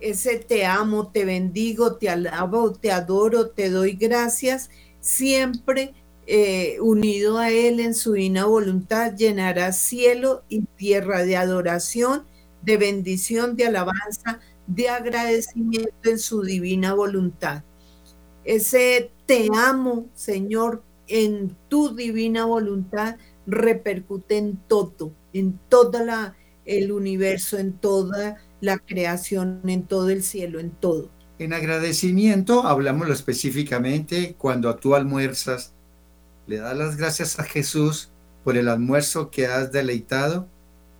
Ese 0.00 0.38
te 0.38 0.64
amo, 0.64 1.10
te 1.10 1.24
bendigo, 1.24 1.96
te 1.96 2.08
alabo, 2.08 2.72
te 2.72 2.92
adoro, 2.92 3.50
te 3.50 3.68
doy 3.68 3.92
gracias, 3.92 4.70
siempre 5.00 5.92
eh, 6.26 6.76
unido 6.80 7.38
a 7.38 7.50
Él 7.50 7.80
en 7.80 7.94
su 7.94 8.12
divina 8.12 8.44
voluntad, 8.44 9.14
llenará 9.16 9.72
cielo 9.72 10.44
y 10.48 10.60
tierra 10.76 11.24
de 11.24 11.36
adoración 11.36 12.26
de 12.62 12.76
bendición, 12.76 13.56
de 13.56 13.66
alabanza, 13.66 14.40
de 14.66 14.88
agradecimiento 14.88 16.10
en 16.10 16.18
su 16.18 16.42
divina 16.42 16.94
voluntad. 16.94 17.62
Ese 18.44 19.10
te 19.26 19.48
amo, 19.54 20.06
Señor, 20.14 20.82
en 21.06 21.56
tu 21.68 21.94
divina 21.94 22.44
voluntad 22.44 23.16
repercute 23.46 24.36
en 24.36 24.56
todo, 24.68 25.12
en 25.32 25.58
todo 25.68 25.98
el 26.64 26.92
universo, 26.92 27.58
en 27.58 27.72
toda 27.72 28.36
la 28.60 28.78
creación, 28.78 29.60
en 29.66 29.84
todo 29.84 30.10
el 30.10 30.22
cielo, 30.22 30.60
en 30.60 30.70
todo. 30.70 31.10
En 31.38 31.52
agradecimiento, 31.52 32.66
hablámoslo 32.66 33.14
específicamente, 33.14 34.34
cuando 34.36 34.74
tú 34.76 34.94
almuerzas, 34.94 35.72
le 36.46 36.58
das 36.58 36.76
las 36.76 36.96
gracias 36.96 37.38
a 37.38 37.44
Jesús 37.44 38.10
por 38.44 38.56
el 38.56 38.68
almuerzo 38.68 39.30
que 39.30 39.46
has 39.46 39.72
deleitado 39.72 40.48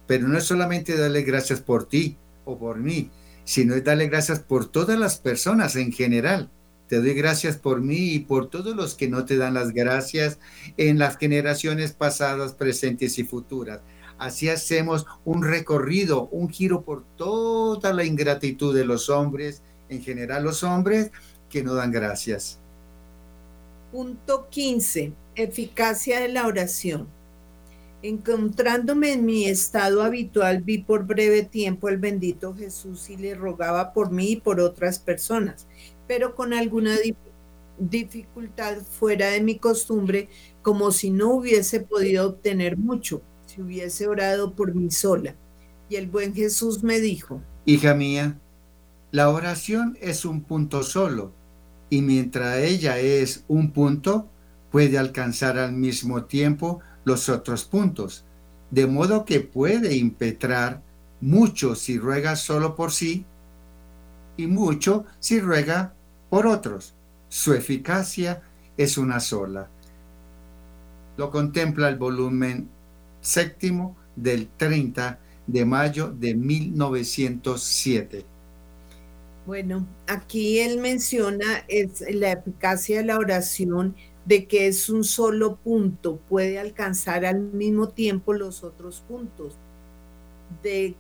pero 0.09 0.27
no 0.27 0.37
es 0.37 0.45
solamente 0.45 0.97
darle 0.97 1.23
gracias 1.23 1.61
por 1.61 1.87
ti 1.87 2.17
o 2.45 2.59
por 2.59 2.79
mí, 2.79 3.11
sino 3.45 3.75
es 3.75 3.85
darle 3.85 4.09
gracias 4.09 4.41
por 4.41 4.67
todas 4.67 4.99
las 4.99 5.19
personas 5.19 5.77
en 5.77 5.93
general. 5.93 6.51
Te 6.89 6.97
doy 6.97 7.13
gracias 7.13 7.59
por 7.59 7.83
mí 7.83 8.15
y 8.15 8.19
por 8.21 8.49
todos 8.49 8.75
los 8.75 8.95
que 8.95 9.09
no 9.09 9.27
te 9.27 9.37
dan 9.37 9.53
las 9.53 9.75
gracias 9.75 10.39
en 10.79 10.99
las 10.99 11.19
generaciones 11.19 11.93
pasadas, 11.93 12.55
presentes 12.55 13.19
y 13.19 13.25
futuras. 13.25 13.81
Así 14.17 14.49
hacemos 14.49 15.07
un 15.27 15.45
recorrido, 15.45 16.29
un 16.33 16.49
giro 16.49 16.83
por 16.83 17.05
toda 17.17 17.93
la 17.93 18.05
ingratitud 18.05 18.75
de 18.75 18.87
los 18.87 19.11
hombres, 19.11 19.63
en 19.91 20.03
general 20.03 20.43
los 20.43 20.63
hombres 20.65 21.13
que 21.51 21.63
no 21.63 21.75
dan 21.75 21.93
gracias. 21.93 22.59
Punto 23.93 24.49
15. 24.51 25.13
Eficacia 25.35 26.21
de 26.21 26.29
la 26.29 26.47
oración. 26.47 27.18
Encontrándome 28.03 29.13
en 29.13 29.27
mi 29.27 29.47
estado 29.47 30.03
habitual, 30.03 30.63
vi 30.63 30.79
por 30.79 31.05
breve 31.05 31.43
tiempo 31.43 31.89
el 31.89 31.99
bendito 31.99 32.55
Jesús 32.55 33.11
y 33.11 33.17
le 33.17 33.35
rogaba 33.35 33.93
por 33.93 34.13
mí 34.13 34.33
y 34.33 34.41
por 34.41 34.61
otras 34.61 35.01
personas, 35.01 35.67
pero 36.07 36.37
con 36.37 36.53
alguna 36.53 36.97
dificultad 37.79 38.79
fuera 38.83 39.31
de 39.31 39.41
mi 39.41 39.59
costumbre, 39.59 40.29
como 40.63 40.93
si 40.93 41.11
no 41.11 41.33
hubiese 41.33 41.81
podido 41.81 42.29
obtener 42.29 42.77
mucho, 42.77 43.21
si 43.47 43.63
hubiese 43.63 44.07
orado 44.07 44.55
por 44.55 44.77
mí 44.77 44.93
sola. 44.93 45.35
Y 45.89 45.97
el 45.97 46.07
buen 46.07 46.35
Jesús 46.35 46.85
me 46.85 47.01
dijo, 47.01 47.43
Hija 47.65 47.95
mía, 47.95 48.39
la 49.11 49.31
oración 49.31 49.99
es 50.01 50.25
un 50.25 50.43
punto 50.43 50.85
solo, 50.85 51.33
y 51.91 52.03
mientras 52.03 52.59
ella 52.59 52.99
es 52.99 53.45
un 53.49 53.73
punto, 53.73 54.29
puede 54.71 54.99
alcanzar 54.99 55.59
al 55.59 55.73
mismo 55.73 56.25
tiempo 56.25 56.81
los 57.05 57.29
otros 57.29 57.65
puntos, 57.65 58.25
de 58.71 58.87
modo 58.87 59.25
que 59.25 59.41
puede 59.41 59.97
impetrar 59.97 60.83
mucho 61.21 61.75
si 61.75 61.99
ruega 61.99 62.37
solo 62.37 62.75
por 62.77 62.93
sí 62.93 63.25
y 64.37 64.47
mucho 64.47 65.05
si 65.19 65.41
ruega 65.41 65.95
por 66.31 66.47
otros. 66.47 66.95
Su 67.29 67.55
eficacia 67.55 68.43
es 68.77 68.99
una 68.99 69.21
sola. 69.21 69.69
Lo 71.17 71.31
contempla 71.31 71.89
el 71.89 71.97
volumen 71.97 72.69
séptimo 73.21 73.97
del 74.15 74.49
30 74.57 75.19
de 75.47 75.65
mayo 75.65 76.09
de 76.09 76.35
1907. 76.35 78.25
Bueno, 79.47 79.87
aquí 80.07 80.61
él 80.61 80.79
menciona 80.79 81.65
es 81.69 82.05
la 82.11 82.33
eficacia 82.33 82.99
de 82.99 83.07
la 83.07 83.19
oración 83.19 83.97
de 84.25 84.47
que 84.47 84.67
es 84.67 84.89
un 84.89 85.05
solo 85.05 85.57
punto, 85.57 86.19
puede 86.29 86.59
alcanzar 86.59 87.25
al 87.25 87.41
mismo 87.41 87.89
tiempo 87.89 88.35
los 88.35 88.63
otros 88.63 89.03
puntos, 89.09 89.55
de 90.63 90.95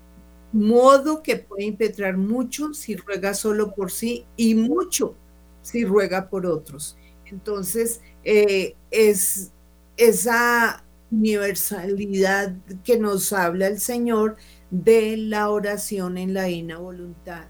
modo 0.53 1.23
que 1.23 1.37
puede 1.37 1.65
impetrar 1.65 2.17
mucho 2.17 2.73
si 2.73 2.97
ruega 2.97 3.35
solo 3.35 3.75
por 3.75 3.91
sí 3.91 4.25
y 4.37 4.55
mucho 4.55 5.15
si 5.63 5.85
ruega 5.85 6.31
por 6.31 6.47
otros. 6.47 6.97
Entonces, 7.27 8.01
eh, 8.25 8.75
es 8.91 9.53
esa 9.97 10.85
universalidad 11.11 12.55
que 12.85 12.99
nos 12.99 13.33
habla 13.33 13.67
el 13.67 13.81
Señor 13.81 14.37
de 14.71 15.17
la 15.17 15.51
oración 15.51 16.19
en 16.19 16.35
la 16.35 16.45
divina 16.45 16.79
voluntad. 16.79 17.47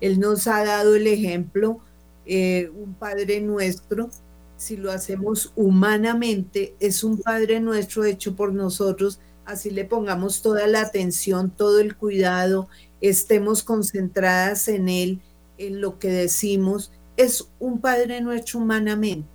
Él 0.00 0.20
nos 0.20 0.46
ha 0.46 0.64
dado 0.64 0.94
el 0.94 1.06
ejemplo, 1.06 1.80
eh, 2.26 2.70
un 2.74 2.94
Padre 2.94 3.40
nuestro, 3.40 4.10
si 4.58 4.76
lo 4.76 4.90
hacemos 4.90 5.52
humanamente, 5.56 6.74
es 6.80 7.04
un 7.04 7.18
Padre 7.18 7.60
nuestro 7.60 8.04
hecho 8.04 8.34
por 8.34 8.52
nosotros, 8.52 9.20
así 9.46 9.70
le 9.70 9.84
pongamos 9.84 10.42
toda 10.42 10.66
la 10.66 10.82
atención, 10.82 11.50
todo 11.50 11.78
el 11.78 11.96
cuidado, 11.96 12.68
estemos 13.00 13.62
concentradas 13.62 14.68
en 14.68 14.88
Él, 14.88 15.22
en 15.58 15.80
lo 15.80 15.98
que 15.98 16.10
decimos, 16.10 16.92
es 17.16 17.48
un 17.60 17.80
Padre 17.80 18.20
nuestro 18.20 18.58
humanamente. 18.58 19.28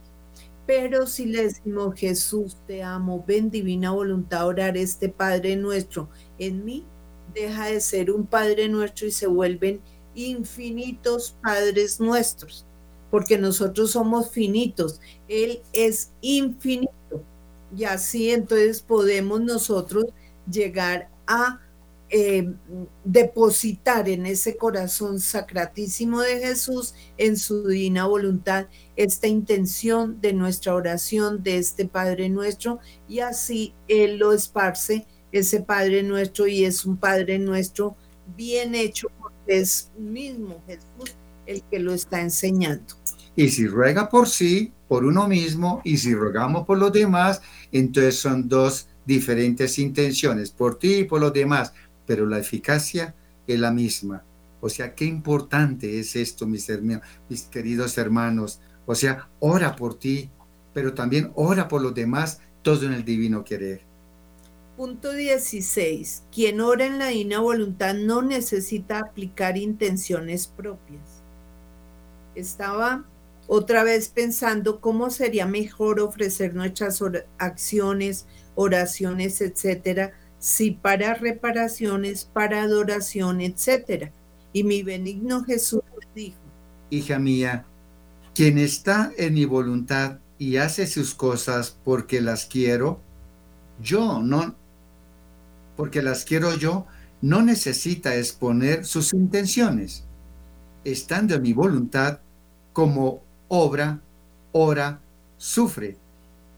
Pero 0.66 1.08
si 1.08 1.26
le 1.26 1.44
decimos, 1.44 1.96
Jesús, 1.96 2.58
te 2.68 2.84
amo, 2.84 3.24
ven 3.26 3.50
divina 3.50 3.92
voluntad 3.92 4.46
orar 4.46 4.78
este 4.78 5.10
Padre 5.10 5.56
nuestro 5.56 6.10
en 6.38 6.64
mí, 6.66 6.86
deja 7.34 7.68
de 7.68 7.80
ser 7.80 8.12
un 8.12 8.26
Padre 8.26 8.68
nuestro 8.68 9.08
y 9.08 9.12
se 9.12 9.28
vuelven 9.28 9.82
infinitos 10.16 11.38
Padres 11.42 12.00
nuestros, 12.00 12.66
porque 13.14 13.38
nosotros 13.38 13.92
somos 13.92 14.32
finitos, 14.32 15.00
Él 15.28 15.62
es 15.72 16.14
infinito. 16.22 17.24
Y 17.78 17.84
así 17.84 18.32
entonces 18.32 18.82
podemos 18.82 19.40
nosotros 19.40 20.06
llegar 20.50 21.12
a 21.28 21.62
eh, 22.10 22.52
depositar 23.04 24.10
en 24.10 24.26
ese 24.26 24.58
corazón 24.58 25.20
sacratísimo 25.20 26.22
de 26.22 26.40
Jesús, 26.40 26.96
en 27.20 27.38
su 27.38 27.68
divina 27.68 28.08
voluntad, 28.08 28.66
esta 28.96 29.28
intención 29.28 30.20
de 30.20 30.34
nuestra 30.34 30.74
oración, 30.74 31.44
de 31.44 31.60
este 31.60 31.86
Padre 31.86 32.30
nuestro, 32.30 32.80
y 33.08 33.20
así 33.20 33.76
Él 33.88 34.18
lo 34.18 34.34
esparce, 34.34 35.06
ese 35.32 35.62
Padre 35.62 36.02
nuestro, 36.02 36.48
y 36.48 36.66
es 36.66 36.84
un 36.84 36.98
Padre 36.98 37.38
nuestro 37.38 37.96
bien 38.36 38.74
hecho, 38.74 39.08
porque 39.22 39.60
es 39.60 39.92
mismo 40.00 40.64
Jesús 40.66 41.16
el 41.54 41.64
que 41.64 41.80
lo 41.80 41.94
está 41.94 42.22
enseñando. 42.22 42.96
Y 43.36 43.50
si 43.50 43.68
ruega 43.68 44.10
por 44.10 44.28
sí, 44.28 44.74
por 44.88 45.06
uno 45.06 45.28
mismo, 45.28 45.82
y 45.84 45.98
si 45.98 46.14
rogamos 46.14 46.66
por 46.66 46.78
los 46.78 46.92
demás, 46.92 47.42
entonces 47.72 48.20
son 48.20 48.48
dos 48.48 48.88
diferentes 49.06 49.80
intenciones, 49.80 50.52
por 50.52 50.78
ti 50.78 50.98
y 50.98 51.04
por 51.06 51.20
los 51.20 51.34
demás 51.34 51.74
pero 52.06 52.26
la 52.26 52.40
eficacia 52.40 53.16
es 53.48 53.60
la 53.60 53.72
misma. 53.72 54.24
O 54.62 54.70
sea, 54.70 54.96
qué 54.96 55.06
importante 55.06 56.00
es 56.00 56.16
esto, 56.16 56.46
mis, 56.48 56.72
mis 57.30 57.44
queridos 57.44 57.98
hermanos. 57.98 58.62
O 58.86 58.96
sea, 58.96 59.30
ora 59.40 59.76
por 59.76 60.00
ti, 60.00 60.30
pero 60.74 60.94
también 60.94 61.32
ora 61.36 61.68
por 61.68 61.82
los 61.82 61.94
demás, 61.94 62.40
todo 62.62 62.86
en 62.86 62.94
el 62.94 63.04
divino 63.04 63.44
querer. 63.44 63.82
Punto 64.78 65.12
16. 65.12 66.24
Quien 66.32 66.62
ora 66.62 66.86
en 66.86 66.98
la 66.98 67.08
divina 67.08 67.40
voluntad 67.40 67.94
no 67.94 68.22
necesita 68.22 69.00
aplicar 69.00 69.58
intenciones 69.58 70.48
propias. 70.48 71.13
Estaba 72.36 73.06
otra 73.48 73.84
vez 73.84 74.10
pensando 74.10 74.80
cómo 74.80 75.10
sería 75.10 75.46
mejor 75.46 76.00
ofrecer 76.00 76.56
nuestras 76.56 77.04
acciones, 77.38 78.26
oraciones, 78.56 79.42
etcétera, 79.42 80.14
si 80.40 80.72
para 80.72 81.14
reparaciones, 81.14 82.26
para 82.26 82.64
adoración, 82.64 83.42
etc. 83.42 84.12
Y 84.54 84.64
mi 84.64 84.84
benigno 84.84 85.44
Jesús 85.44 85.82
dijo, 86.16 86.38
Hija 86.90 87.20
mía, 87.20 87.66
quien 88.36 88.58
está 88.58 89.12
en 89.18 89.34
mi 89.34 89.46
voluntad 89.46 90.20
y 90.38 90.58
hace 90.58 90.88
sus 90.88 91.14
cosas 91.16 91.78
porque 91.84 92.22
las 92.22 92.46
quiero, 92.46 93.00
yo 93.82 94.22
no, 94.22 94.56
porque 95.76 96.02
las 96.02 96.26
quiero 96.26 96.56
yo, 96.56 96.86
no 97.22 97.42
necesita 97.42 98.16
exponer 98.16 98.86
sus 98.86 99.14
intenciones. 99.14 100.04
Estando 100.84 101.36
en 101.36 101.42
mi 101.42 101.54
voluntad, 101.54 102.20
como 102.74 103.22
obra, 103.48 104.02
ora, 104.52 105.02
sufre. 105.38 105.98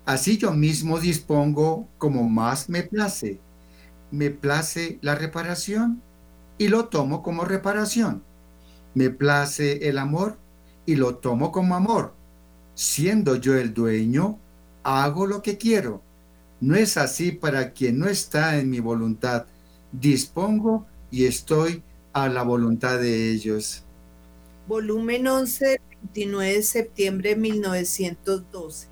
Así 0.06 0.38
yo 0.38 0.54
mismo 0.54 1.00
dispongo 1.00 1.88
como 1.98 2.30
más 2.30 2.70
me 2.70 2.84
place 2.84 3.40
me 4.12 4.32
place 4.32 4.98
la 5.02 5.16
reparación 5.16 6.02
y 6.58 6.68
lo 6.70 6.86
tomo 6.86 7.22
como 7.22 7.46
reparación. 7.46 8.24
Me 8.94 9.10
place 9.10 9.90
el 9.90 9.98
amor 9.98 10.38
y 10.86 10.96
lo 10.96 11.16
tomo 11.16 11.52
como 11.52 11.76
amor. 11.76 12.14
Siendo 12.76 13.36
yo 13.36 13.56
el 13.56 13.74
dueño, 13.74 14.40
hago 14.84 15.28
lo 15.28 15.42
que 15.42 15.58
quiero. 15.58 16.02
No 16.62 16.76
es 16.76 16.98
así 16.98 17.32
para 17.32 17.74
quien 17.74 18.00
no 18.00 18.08
está 18.08 18.58
en 18.58 18.70
mi 18.70 18.80
voluntad. 18.80 19.46
Dispongo 19.92 20.86
y 21.12 21.26
estoy 21.26 21.84
a 22.14 22.30
la 22.30 22.44
voluntad 22.44 23.00
de 23.00 23.32
ellos. 23.32 23.85
Volumen 24.68 25.28
11, 25.28 25.80
29 26.02 26.54
de 26.54 26.64
septiembre 26.64 27.30
de 27.32 27.36
1912. 27.36 28.88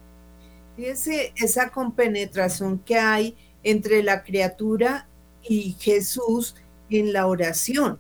Fíjese 0.76 1.34
esa 1.36 1.70
compenetración 1.70 2.80
que 2.80 2.98
hay 2.98 3.36
entre 3.64 4.04
la 4.04 4.24
criatura 4.24 5.08
y 5.42 5.76
Jesús 5.80 6.56
en 6.90 7.14
la 7.14 7.28
oración. 7.28 8.00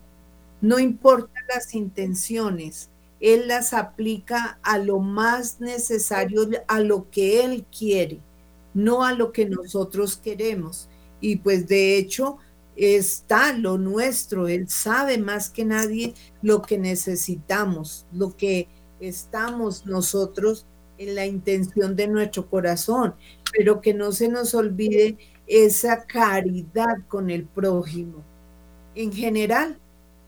No 0.61 0.79
importa 0.79 1.33
las 1.53 1.73
intenciones, 1.73 2.89
Él 3.19 3.47
las 3.47 3.73
aplica 3.73 4.59
a 4.61 4.77
lo 4.77 4.99
más 4.99 5.59
necesario, 5.59 6.47
a 6.67 6.79
lo 6.79 7.09
que 7.09 7.43
Él 7.43 7.65
quiere, 7.75 8.19
no 8.73 9.03
a 9.03 9.13
lo 9.13 9.31
que 9.31 9.45
nosotros 9.45 10.15
queremos. 10.17 10.89
Y 11.19 11.37
pues 11.37 11.67
de 11.67 11.97
hecho 11.97 12.37
está 12.75 13.53
lo 13.53 13.77
nuestro, 13.77 14.47
Él 14.47 14.69
sabe 14.69 15.17
más 15.17 15.49
que 15.49 15.65
nadie 15.65 16.13
lo 16.41 16.61
que 16.61 16.77
necesitamos, 16.77 18.05
lo 18.11 18.35
que 18.35 18.67
estamos 18.99 19.85
nosotros 19.85 20.65
en 20.97 21.15
la 21.15 21.25
intención 21.25 21.95
de 21.95 22.07
nuestro 22.07 22.49
corazón, 22.49 23.15
pero 23.51 23.81
que 23.81 23.93
no 23.93 24.11
se 24.11 24.29
nos 24.29 24.53
olvide 24.53 25.17
esa 25.47 26.05
caridad 26.05 26.97
con 27.07 27.29
el 27.29 27.45
prójimo. 27.45 28.23
En 28.95 29.11
general, 29.11 29.77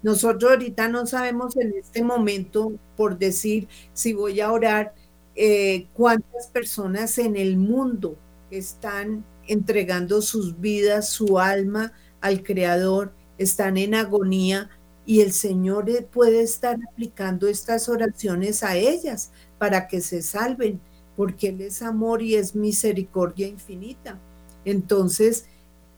nosotros 0.03 0.51
ahorita 0.51 0.87
no 0.87 1.05
sabemos 1.05 1.55
en 1.57 1.73
este 1.77 2.03
momento, 2.03 2.73
por 2.95 3.17
decir, 3.17 3.67
si 3.93 4.13
voy 4.13 4.39
a 4.39 4.51
orar, 4.51 4.93
eh, 5.35 5.87
cuántas 5.93 6.47
personas 6.47 7.17
en 7.17 7.35
el 7.35 7.57
mundo 7.57 8.17
están 8.51 9.25
entregando 9.47 10.21
sus 10.21 10.59
vidas, 10.59 11.09
su 11.09 11.39
alma 11.39 11.91
al 12.25 12.41
Creador, 12.41 13.13
están 13.37 13.77
en 13.77 13.93
agonía 13.93 14.71
y 15.05 15.21
el 15.21 15.31
Señor 15.31 15.85
puede 16.07 16.41
estar 16.41 16.75
aplicando 16.91 17.47
estas 17.47 17.87
oraciones 17.87 18.63
a 18.63 18.75
ellas 18.75 19.31
para 19.59 19.87
que 19.87 20.01
se 20.01 20.23
salven, 20.23 20.81
porque 21.15 21.49
Él 21.49 21.61
es 21.61 21.83
amor 21.83 22.23
y 22.23 22.33
es 22.33 22.55
misericordia 22.55 23.47
infinita. 23.47 24.19
Entonces, 24.65 25.45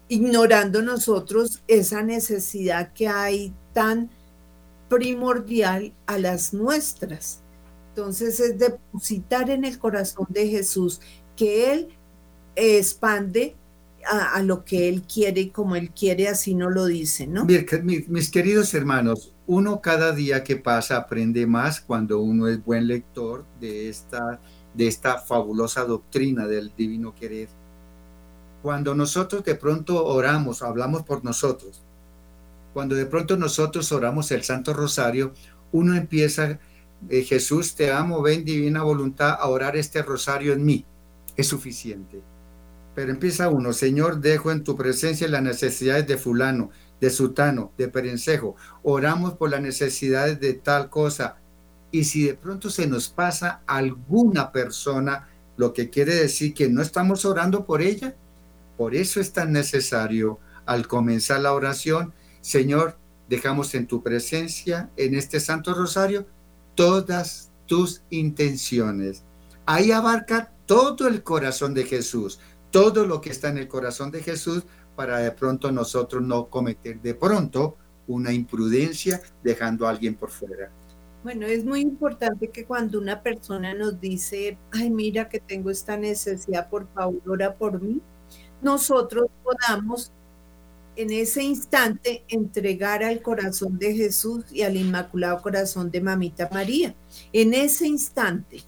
ignorando 0.10 0.82
nosotros 0.82 1.62
esa 1.66 2.04
necesidad 2.04 2.92
que 2.92 3.08
hay 3.08 3.54
tan 3.72 4.10
primordial 4.90 5.94
a 6.08 6.18
las 6.18 6.54
nuestras. 6.54 7.40
Entonces 7.90 8.38
es 8.42 8.60
depositar 8.60 9.50
en 9.50 9.64
el 9.64 9.80
corazón 9.80 10.28
de 10.30 10.50
Jesús 10.50 11.00
que 11.38 11.72
Él 11.72 11.88
expande 12.58 13.56
a, 14.10 14.42
lo 14.42 14.64
que 14.64 14.90
Él 14.90 15.04
quiere 15.04 15.42
y 15.42 15.50
como 15.50 15.76
Él 15.76 15.92
quiere, 15.92 16.28
así 16.28 16.56
no 16.56 16.70
lo 16.70 16.86
dice, 16.86 17.28
¿no? 17.28 17.46
Mis, 17.46 18.10
mis 18.10 18.32
queridos 18.32 18.74
hermanos, 18.74 19.34
uno 19.46 19.82
cada 19.82 20.12
día 20.12 20.44
que 20.44 20.56
pasa 20.56 20.98
aprende 20.98 21.46
más 21.46 21.82
cuando 21.82 22.20
uno 22.20 22.48
es 22.48 22.64
buen 22.64 22.88
lector 22.88 23.46
de 23.60 23.90
esta, 23.90 24.40
de 24.74 24.88
esta 24.88 25.20
fabulosa 25.20 25.86
doctrina 25.86 26.48
del 26.48 26.74
divino 26.76 27.14
querer 27.14 27.50
cuando 28.62 28.96
nosotros 28.96 29.44
de 29.44 29.56
pronto 29.56 30.06
oramos, 30.06 30.62
hablamos 30.62 31.04
por 31.04 31.24
nosotros, 31.24 31.82
cuando 32.74 32.96
de 32.96 33.06
pronto 33.06 33.38
nosotros 33.38 33.92
oramos 33.92 34.30
el 34.32 34.44
Santo 34.44 34.74
Rosario, 34.74 35.34
uno 35.72 35.96
empieza, 35.96 36.60
eh, 37.10 37.22
Jesús, 37.24 37.76
te 37.76 37.92
amo, 37.92 38.22
ven 38.22 38.44
divina 38.44 38.84
voluntad 38.84 39.38
a 39.40 39.48
orar 39.48 39.78
este 39.78 40.02
rosario 40.02 40.54
en 40.54 40.66
mí. 40.66 40.86
Es 41.36 41.48
suficiente. 41.48 42.22
Pero 42.98 43.12
empieza 43.12 43.50
uno, 43.50 43.74
Señor, 43.74 44.22
dejo 44.22 44.52
en 44.52 44.64
tu 44.64 44.76
presencia 44.76 45.28
las 45.28 45.44
necesidades 45.44 46.08
de 46.08 46.18
fulano, 46.18 46.72
de 47.00 47.12
sutano, 47.12 47.72
de 47.78 47.90
perencejo. 47.90 48.56
Oramos 48.82 49.36
por 49.36 49.52
las 49.52 49.62
necesidades 49.62 50.40
de 50.40 50.54
tal 50.56 50.90
cosa. 50.90 51.38
Y 51.92 52.06
si 52.06 52.26
de 52.26 52.34
pronto 52.34 52.72
se 52.72 52.88
nos 52.88 53.10
pasa 53.10 53.62
alguna 53.68 54.52
persona, 54.52 55.30
lo 55.58 55.74
que 55.74 55.92
quiere 55.92 56.16
decir 56.16 56.56
que 56.56 56.70
no 56.70 56.82
estamos 56.82 57.24
orando 57.24 57.68
por 57.68 57.84
ella. 57.84 58.16
Por 58.78 58.96
eso 58.96 59.22
es 59.22 59.32
tan 59.32 59.52
necesario 59.52 60.40
al 60.66 60.88
comenzar 60.88 61.42
la 61.42 61.54
oración, 61.54 62.16
Señor, 62.42 62.98
dejamos 63.30 63.76
en 63.76 63.86
tu 63.86 64.02
presencia, 64.02 64.90
en 64.98 65.14
este 65.14 65.40
Santo 65.40 65.76
Rosario, 65.76 66.26
todas 66.74 67.52
tus 67.68 68.02
intenciones. 68.10 69.24
Ahí 69.68 69.92
abarca 69.92 70.52
todo 70.66 71.08
el 71.08 71.22
corazón 71.24 71.74
de 71.74 71.86
Jesús, 71.86 72.40
todo 72.78 73.08
lo 73.08 73.20
que 73.22 73.32
está 73.32 73.50
en 73.50 73.58
el 73.58 73.68
corazón 73.68 74.12
de 74.12 74.22
Jesús 74.22 74.62
para 74.96 75.18
de 75.18 75.32
pronto 75.32 75.72
nosotros 75.72 76.22
no 76.22 76.48
cometer 76.48 77.02
de 77.02 77.16
pronto 77.16 77.76
una 78.06 78.32
imprudencia 78.32 79.20
dejando 79.44 79.88
a 79.88 79.90
alguien 79.90 80.14
por 80.14 80.30
fuera. 80.30 80.70
Bueno, 81.24 81.48
es 81.48 81.66
muy 81.66 81.82
importante 81.82 82.50
que 82.50 82.66
cuando 82.66 83.00
una 83.00 83.24
persona 83.24 83.74
nos 83.74 84.00
dice, 84.00 84.60
ay, 84.72 84.92
mira 84.92 85.28
que 85.28 85.40
tengo 85.40 85.72
esta 85.72 85.98
necesidad, 85.98 86.70
por 86.70 86.88
favor, 86.94 87.20
ora 87.26 87.56
por 87.56 87.82
mí, 87.82 88.00
nosotros 88.62 89.26
podamos 89.44 90.12
en 90.96 91.10
ese 91.10 91.42
instante 91.42 92.26
entregar 92.28 93.04
al 93.04 93.24
corazón 93.24 93.80
de 93.80 93.96
Jesús 93.96 94.46
y 94.52 94.62
al 94.62 94.78
Inmaculado 94.78 95.42
Corazón 95.42 95.90
de 95.90 96.00
Mamita 96.00 96.48
María. 96.54 96.94
En 97.34 97.56
ese 97.56 97.88
instante, 97.88 98.62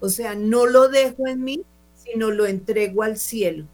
o 0.00 0.08
sea, 0.08 0.34
no 0.34 0.64
lo 0.64 0.88
dejo 0.88 1.26
en 1.26 1.44
mí, 1.44 1.62
sino 2.10 2.30
lo 2.30 2.46
entrego 2.46 3.02
al 3.02 3.16
cielo 3.16 3.66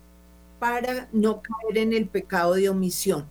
para 0.59 1.09
no 1.13 1.43
caer 1.43 1.79
en 1.79 1.93
el 1.93 2.09
pecado 2.09 2.55
de 2.55 2.69
omisión. 2.69 3.27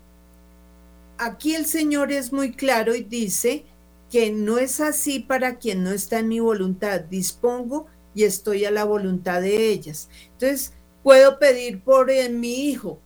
Aquí 1.17 1.55
el 1.55 1.65
Señor 1.65 2.11
es 2.11 2.33
muy 2.33 2.51
claro 2.51 2.93
y 2.95 3.03
dice 3.03 3.65
que 4.11 4.31
no 4.31 4.57
es 4.57 4.79
así 4.79 5.19
para 5.19 5.57
quien 5.57 5.83
no 5.83 5.91
está 5.91 6.19
en 6.19 6.27
mi 6.27 6.39
voluntad. 6.39 7.01
Dispongo 7.01 7.87
y 8.13 8.23
estoy 8.23 8.65
a 8.65 8.71
la 8.71 8.83
voluntad 8.83 9.41
de 9.41 9.69
ellas. 9.69 10.09
Entonces, 10.33 10.73
puedo 11.03 11.39
pedir 11.39 11.81
por 11.81 12.07
mi 12.29 12.69
hijo, 12.69 12.99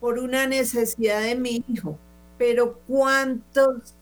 por 0.00 0.18
una 0.18 0.46
necesidad 0.46 1.22
de 1.22 1.34
mi 1.34 1.64
hijo, 1.68 1.98
pero 2.38 2.78
¿cuántos 2.86 3.94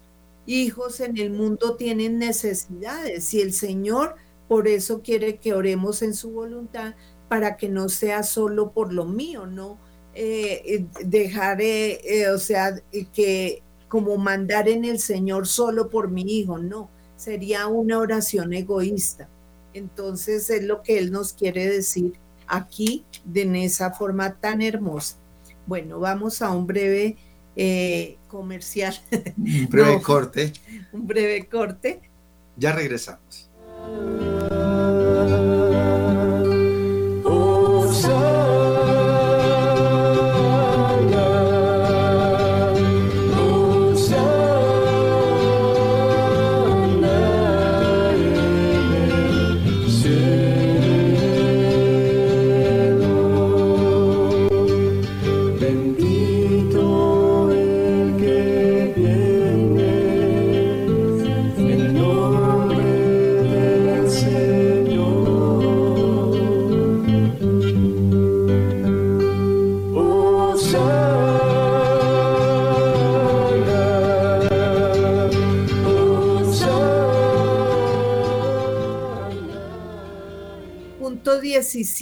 hijos 0.47 1.01
en 1.01 1.17
el 1.17 1.31
mundo 1.31 1.77
tienen 1.77 2.19
necesidades? 2.19 3.25
Si 3.25 3.41
el 3.41 3.53
Señor 3.53 4.17
por 4.53 4.69
eso 4.69 5.01
quiere 5.01 5.39
que 5.39 5.55
oremos 5.55 6.03
en 6.03 6.13
su 6.13 6.31
voluntad 6.31 6.95
para 7.27 7.57
que 7.57 7.71
no 7.71 7.89
sea 7.89 8.23
solo 8.23 8.73
por 8.73 8.93
lo 8.93 9.07
mío, 9.07 9.47
no 9.47 9.79
eh, 10.15 10.61
eh, 10.67 10.87
dejar, 11.07 11.63
eh, 11.63 12.29
o 12.29 12.37
sea, 12.37 12.79
que 13.15 13.63
como 13.89 14.19
mandar 14.19 14.69
en 14.69 14.85
el 14.85 14.99
Señor 14.99 15.49
solo 15.49 15.89
por 15.89 16.11
mi 16.11 16.21
hijo, 16.21 16.59
no, 16.59 16.91
sería 17.17 17.67
una 17.67 17.99
oración 17.99 18.53
egoísta. 18.53 19.27
Entonces 19.73 20.51
es 20.51 20.65
lo 20.65 20.83
que 20.83 20.99
Él 20.99 21.13
nos 21.13 21.33
quiere 21.33 21.67
decir 21.67 22.13
aquí 22.47 23.07
de 23.25 23.43
en 23.45 23.57
esa 23.57 23.93
forma 23.93 24.35
tan 24.35 24.61
hermosa. 24.61 25.17
Bueno, 25.67 25.99
vamos 25.99 26.43
a 26.43 26.51
un 26.51 26.67
breve 26.67 27.17
eh, 27.57 28.19
comercial. 28.29 28.95
Un 29.11 29.67
breve 29.71 30.03
corte. 30.03 30.53
Un 30.93 31.07
breve 31.07 31.49
corte. 31.49 32.03
Ya 32.59 32.73
regresamos. 32.73 33.49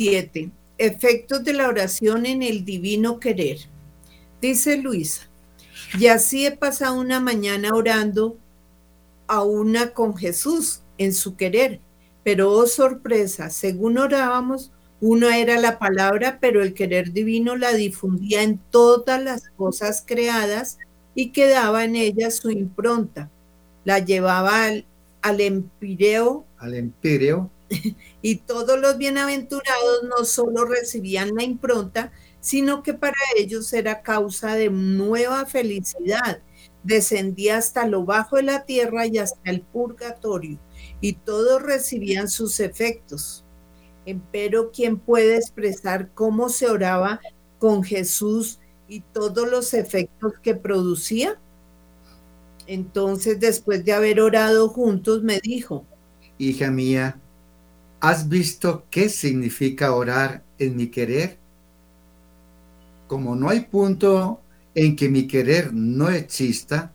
17. 0.01 0.51
Efectos 0.79 1.45
de 1.45 1.53
la 1.53 1.69
oración 1.69 2.25
en 2.25 2.43
el 2.43 2.65
divino 2.65 3.21
querer. 3.21 3.59
Dice 4.41 4.79
Luisa, 4.79 5.29
y 5.99 6.07
así 6.07 6.47
he 6.47 6.53
pasado 6.53 6.99
una 6.99 7.21
mañana 7.21 7.75
orando 7.75 8.39
a 9.27 9.43
una 9.43 9.93
con 9.93 10.17
Jesús 10.17 10.81
en 10.97 11.13
su 11.13 11.37
querer, 11.37 11.81
pero 12.25 12.51
oh 12.51 12.67
sorpresa, 12.67 13.51
según 13.51 13.99
orábamos, 13.99 14.73
una 15.03 15.39
era 15.39 15.61
la 15.61 15.79
palabra, 15.79 16.39
pero 16.41 16.63
el 16.63 16.73
querer 16.73 17.13
divino 17.13 17.57
la 17.57 17.75
difundía 17.75 18.43
en 18.43 18.59
todas 18.71 19.23
las 19.23 19.51
cosas 19.51 20.03
creadas 20.07 20.79
y 21.15 21.31
quedaba 21.33 21.85
en 21.85 21.97
ellas 21.97 22.37
su 22.37 22.51
impronta. 22.51 23.31
La 23.85 23.99
llevaba 23.99 24.65
al, 24.65 24.87
al 25.21 25.41
empireo. 25.43 26.47
Al 26.59 26.75
empireo. 26.75 27.51
Y 28.23 28.37
todos 28.37 28.79
los 28.79 28.99
bienaventurados 28.99 30.03
no 30.05 30.25
solo 30.25 30.65
recibían 30.65 31.35
la 31.35 31.43
impronta, 31.43 32.13
sino 32.41 32.83
que 32.83 32.95
para 32.95 33.17
ellos 33.37 33.73
era 33.73 34.03
causa 34.03 34.55
de 34.55 34.71
nueva 34.71 35.47
felicidad. 35.47 36.43
Descendía 36.83 37.59
hasta 37.59 37.87
lo 37.87 38.05
bajo 38.05 38.37
de 38.37 38.43
la 38.43 38.65
tierra 38.65 39.07
y 39.07 39.19
hasta 39.19 39.51
el 39.51 39.63
purgatorio, 39.63 40.59
y 41.01 41.15
todos 41.15 41.63
recibían 41.63 42.29
sus 42.29 42.61
efectos. 42.61 43.45
Pero 44.33 44.73
¿quién 44.73 44.99
puede 44.99 45.37
expresar 45.37 46.11
cómo 46.15 46.49
se 46.49 46.69
oraba 46.69 47.21
con 47.59 47.85
Jesús 47.85 48.59
y 48.89 49.01
todos 49.01 49.49
los 49.49 49.73
efectos 49.75 50.33
que 50.43 50.55
producía? 50.55 51.39
Entonces, 52.67 53.39
después 53.39 53.85
de 53.85 53.93
haber 53.93 54.21
orado 54.21 54.69
juntos, 54.69 55.23
me 55.23 55.39
dijo, 55.41 55.87
Hija 56.39 56.71
mía, 56.71 57.21
¿has 58.01 58.29
visto 58.29 58.87
qué 58.91 59.09
significa 59.09 59.95
orar 59.95 60.43
en 60.59 60.77
mi 60.77 60.89
querer? 60.89 61.39
Como 63.07 63.37
no 63.37 63.49
hay 63.49 63.61
punto 63.61 64.41
en 64.75 64.97
que 64.97 65.09
mi 65.09 65.27
querer 65.27 65.73
no 65.73 66.09
exista, 66.09 66.93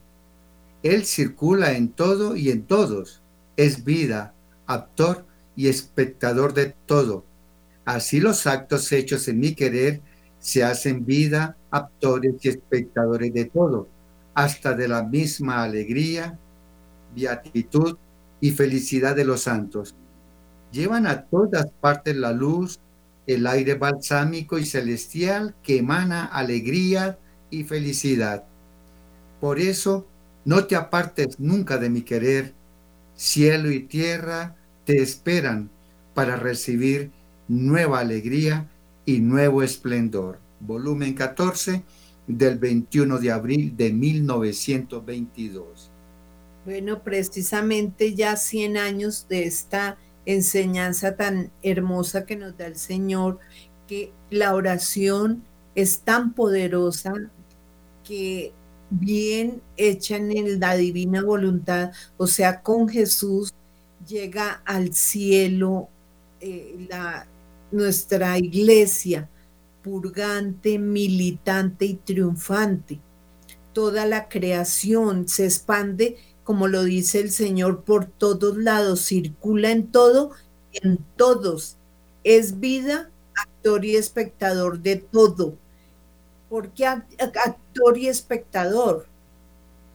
Él 0.81 1.05
circula 1.05 1.73
en 1.73 1.89
todo 1.89 2.35
y 2.35 2.49
en 2.49 2.63
todos. 2.63 3.21
Es 3.57 3.83
vida, 3.83 4.33
actor 4.65 5.25
y 5.55 5.67
espectador 5.67 6.53
de 6.53 6.73
todo. 6.85 7.23
Así 7.85 8.19
los 8.19 8.47
actos 8.47 8.91
hechos 8.91 9.27
en 9.27 9.39
mi 9.39 9.53
querer 9.53 10.01
se 10.39 10.63
hacen 10.63 11.05
vida, 11.05 11.55
actores 11.69 12.35
y 12.41 12.49
espectadores 12.49 13.33
de 13.33 13.45
todo, 13.45 13.87
hasta 14.33 14.73
de 14.73 14.87
la 14.87 15.03
misma 15.03 15.63
alegría, 15.63 16.37
beatitud 17.15 17.97
y 18.41 18.51
felicidad 18.51 19.15
de 19.15 19.25
los 19.25 19.41
santos. 19.41 19.95
Llevan 20.75 21.07
a 21.07 21.23
todas 21.27 21.71
partes 21.79 22.17
la 22.17 22.33
luz, 22.33 22.81
el 23.27 23.47
aire 23.47 23.75
balsámico 23.75 24.59
y 24.59 24.65
celestial 24.65 25.55
que 25.63 25.77
emana 25.77 26.25
alegría 26.25 27.17
y 27.49 27.63
felicidad. 27.63 28.43
Por 29.39 29.61
eso, 29.61 30.05
no 30.43 30.65
te 30.65 30.75
apartes 30.75 31.39
nunca 31.39 31.77
de 31.77 31.89
mi 31.89 32.01
querer. 32.01 32.53
Cielo 33.15 33.71
y 33.71 33.83
tierra 33.83 34.57
te 34.83 35.01
esperan 35.01 35.69
para 36.13 36.35
recibir 36.35 37.09
nueva 37.47 38.01
alegría 38.01 38.69
y 39.05 39.19
nuevo 39.19 39.63
esplendor. 39.63 40.39
Volumen 40.59 41.13
14 41.13 41.83
del 42.27 42.59
21 42.59 43.17
de 43.19 43.31
abril 43.31 43.77
de 43.77 43.93
1922. 43.93 45.89
Bueno, 46.65 47.01
precisamente 47.01 48.13
ya 48.13 48.35
100 48.35 48.75
años 48.75 49.27
de 49.29 49.45
esta 49.45 49.97
enseñanza 50.25 51.15
tan 51.15 51.51
hermosa 51.61 52.25
que 52.25 52.35
nos 52.35 52.57
da 52.57 52.67
el 52.67 52.77
Señor, 52.77 53.39
que 53.87 54.11
la 54.29 54.55
oración 54.55 55.43
es 55.75 55.99
tan 55.99 56.33
poderosa 56.33 57.13
que 58.03 58.53
bien 58.89 59.61
hecha 59.77 60.17
en 60.17 60.59
la 60.59 60.75
divina 60.75 61.23
voluntad, 61.23 61.91
o 62.17 62.27
sea, 62.27 62.61
con 62.61 62.87
Jesús 62.87 63.53
llega 64.07 64.61
al 64.65 64.93
cielo 64.93 65.89
eh, 66.39 66.87
la, 66.89 67.27
nuestra 67.71 68.37
iglesia 68.37 69.29
purgante, 69.83 70.79
militante 70.79 71.85
y 71.85 71.95
triunfante. 71.95 72.99
Toda 73.73 74.05
la 74.05 74.29
creación 74.29 75.27
se 75.27 75.45
expande, 75.45 76.17
como 76.45 76.69
lo 76.69 76.85
dice 76.85 77.19
el 77.19 77.31
Señor, 77.31 77.83
por 77.83 78.05
todos 78.05 78.55
lados, 78.55 79.05
circula 79.05 79.71
en 79.71 79.91
todo 79.91 80.31
en 80.81 80.99
todos. 81.15 81.77
Es 82.23 82.59
vida, 82.59 83.09
actor 83.35 83.85
y 83.85 83.95
espectador 83.95 84.79
de 84.79 84.97
todo. 84.97 85.57
¿Por 86.49 86.69
qué 86.69 86.85
actor 86.85 87.97
y 87.97 88.07
espectador? 88.07 89.07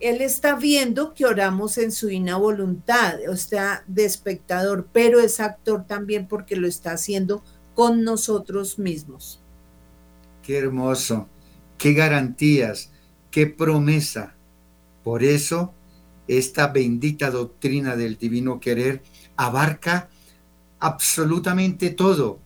Él 0.01 0.23
está 0.23 0.55
viendo 0.57 1.13
que 1.13 1.27
oramos 1.27 1.77
en 1.77 1.93
su 1.93 2.09
ina 2.11 2.37
voluntad, 2.37 3.17
o 3.29 3.37
sea, 3.37 3.85
de 3.87 4.05
espectador, 4.05 4.87
pero 4.93 5.21
es 5.21 5.41
actor 5.41 5.87
también 5.87 6.27
porque 6.27 6.57
lo 6.57 6.67
está 6.67 6.93
haciendo 6.93 7.43
con 7.75 8.03
nosotros 8.03 8.79
mismos. 8.79 9.41
Qué 10.43 10.59
hermoso, 10.59 11.29
qué 11.77 11.93
garantías, 11.93 12.91
qué 13.31 13.47
promesa. 13.47 14.35
Por 15.05 15.23
eso, 15.23 15.75
esta 16.39 16.69
bendita 16.69 17.31
doctrina 17.31 17.97
del 17.97 18.17
divino 18.17 18.61
querer 18.61 19.03
abarca 19.37 20.09
absolutamente 20.79 21.91
todo. 21.91 22.39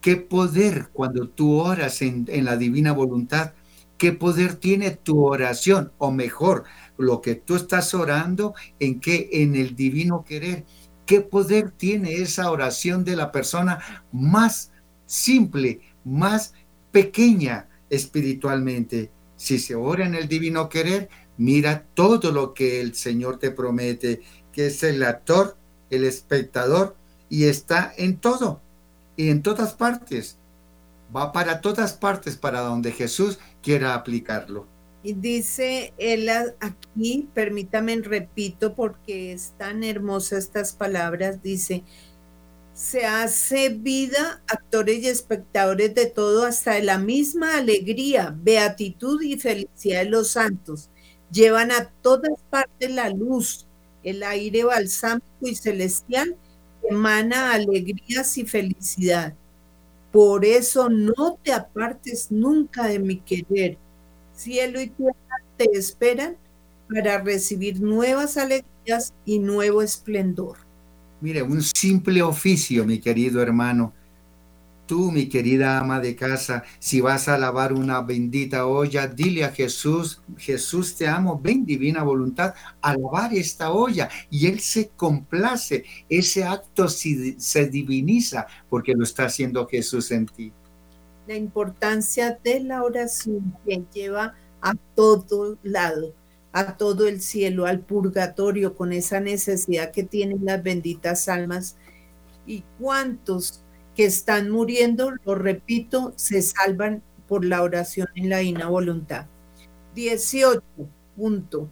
Qué 0.00 0.16
poder 0.16 0.88
cuando 0.92 1.28
tú 1.28 1.58
oras 1.60 2.02
en, 2.02 2.26
en 2.28 2.44
la 2.44 2.56
divina 2.56 2.92
voluntad, 2.92 3.52
qué 3.96 4.12
poder 4.12 4.54
tiene 4.54 4.90
tu 4.90 5.24
oración, 5.24 5.92
o 5.98 6.10
mejor, 6.10 6.64
lo 6.96 7.20
que 7.20 7.34
tú 7.34 7.56
estás 7.56 7.94
orando, 7.94 8.54
en 8.80 9.00
qué, 9.00 9.28
en 9.32 9.54
el 9.54 9.76
divino 9.76 10.24
querer. 10.24 10.64
¿Qué 11.06 11.20
poder 11.20 11.70
tiene 11.70 12.16
esa 12.16 12.50
oración 12.50 13.04
de 13.04 13.16
la 13.16 13.32
persona 13.32 14.04
más 14.12 14.72
simple, 15.06 15.80
más 16.04 16.54
pequeña 16.92 17.68
espiritualmente? 17.88 19.10
Si 19.36 19.58
se 19.58 19.74
ora 19.74 20.04
en 20.04 20.14
el 20.14 20.28
divino 20.28 20.68
querer, 20.68 21.08
mira 21.38 21.86
todo 21.94 22.30
lo 22.32 22.52
que 22.52 22.80
el 22.80 22.94
Señor 22.94 23.38
te 23.38 23.50
promete, 23.50 24.20
que 24.52 24.66
es 24.66 24.82
el 24.82 25.02
actor, 25.02 25.56
el 25.88 26.04
espectador, 26.04 26.96
y 27.30 27.44
está 27.44 27.92
en 27.96 28.18
todo 28.18 28.60
y 29.16 29.30
en 29.30 29.42
todas 29.42 29.74
partes. 29.74 30.36
Va 31.14 31.32
para 31.32 31.60
todas 31.60 31.94
partes 31.94 32.36
para 32.36 32.60
donde 32.60 32.92
Jesús 32.92 33.38
quiera 33.62 33.94
aplicarlo. 33.94 34.66
Y 35.02 35.12
dice 35.14 35.94
él 35.96 36.28
aquí, 36.60 37.28
permítame 37.32 37.96
repito 38.02 38.74
porque 38.74 39.32
es 39.32 39.54
tan 39.56 39.84
hermosa 39.84 40.36
estas 40.36 40.72
palabras, 40.72 41.42
dice, 41.42 41.84
se 42.74 43.06
hace 43.06 43.70
vida, 43.70 44.42
actores 44.46 45.02
y 45.02 45.08
espectadores 45.08 45.94
de 45.94 46.06
todo, 46.06 46.44
hasta 46.44 46.74
de 46.74 46.82
la 46.82 46.98
misma 46.98 47.56
alegría, 47.56 48.36
beatitud 48.40 49.20
y 49.22 49.38
felicidad 49.38 50.04
de 50.04 50.10
los 50.10 50.28
santos. 50.30 50.90
Llevan 51.30 51.72
a 51.72 51.90
todas 52.02 52.32
partes 52.50 52.90
la 52.90 53.10
luz, 53.10 53.66
el 54.02 54.22
aire 54.22 54.64
balsámico 54.64 55.26
y 55.42 55.54
celestial, 55.54 56.36
emana 56.88 57.52
alegrías 57.52 58.38
y 58.38 58.46
felicidad. 58.46 59.34
Por 60.12 60.44
eso 60.44 60.88
no 60.88 61.38
te 61.42 61.52
apartes 61.52 62.30
nunca 62.30 62.86
de 62.86 62.98
mi 62.98 63.18
querer 63.20 63.76
cielo 64.38 64.80
y 64.80 64.88
tierra 64.88 65.16
te 65.56 65.64
esperan 65.72 66.36
para 66.88 67.18
recibir 67.18 67.80
nuevas 67.80 68.36
alegrías 68.36 69.12
y 69.24 69.40
nuevo 69.40 69.82
esplendor. 69.82 70.56
Mire, 71.20 71.42
un 71.42 71.60
simple 71.62 72.22
oficio, 72.22 72.84
mi 72.84 73.00
querido 73.00 73.42
hermano. 73.42 73.92
Tú, 74.88 75.12
mi 75.12 75.28
querida 75.28 75.78
ama 75.78 76.00
de 76.00 76.16
casa, 76.16 76.64
si 76.80 77.00
vas 77.00 77.28
a 77.28 77.38
lavar 77.38 77.72
una 77.72 78.00
bendita 78.00 78.66
olla, 78.66 79.06
dile 79.06 79.44
a 79.44 79.52
Jesús, 79.52 80.20
Jesús 80.36 80.96
te 80.96 81.06
amo, 81.06 81.38
ven 81.40 81.64
divina 81.64 82.02
voluntad 82.02 82.54
a 82.80 82.96
lavar 82.96 83.32
esta 83.34 83.70
olla. 83.70 84.08
Y 84.30 84.48
Él 84.48 84.58
se 84.58 84.88
complace, 84.96 85.84
ese 86.08 86.42
acto 86.42 86.88
se 86.88 87.66
diviniza 87.66 88.46
porque 88.68 88.94
lo 88.94 89.04
está 89.04 89.26
haciendo 89.26 89.68
Jesús 89.68 90.10
en 90.10 90.26
ti 90.26 90.52
la 91.28 91.36
importancia 91.36 92.38
de 92.42 92.60
la 92.60 92.82
oración 92.82 93.54
que 93.66 93.84
lleva 93.92 94.34
a 94.62 94.74
todo 94.94 95.58
lado, 95.62 96.14
a 96.52 96.78
todo 96.78 97.06
el 97.06 97.20
cielo, 97.20 97.66
al 97.66 97.80
purgatorio, 97.80 98.74
con 98.74 98.92
esa 98.94 99.20
necesidad 99.20 99.92
que 99.92 100.02
tienen 100.02 100.46
las 100.46 100.62
benditas 100.62 101.28
almas. 101.28 101.76
Y 102.46 102.64
cuántos 102.80 103.62
que 103.98 104.06
están 104.06 104.48
muriendo, 104.48 105.10
lo 105.26 105.34
repito, 105.34 106.14
se 106.14 106.40
salvan 106.40 107.02
por 107.26 107.44
la 107.44 107.62
oración 107.62 108.06
en 108.14 108.30
la 108.30 108.42
ina 108.42 108.68
voluntad. 108.68 109.26
18. 109.94 110.62
Punto. 111.16 111.68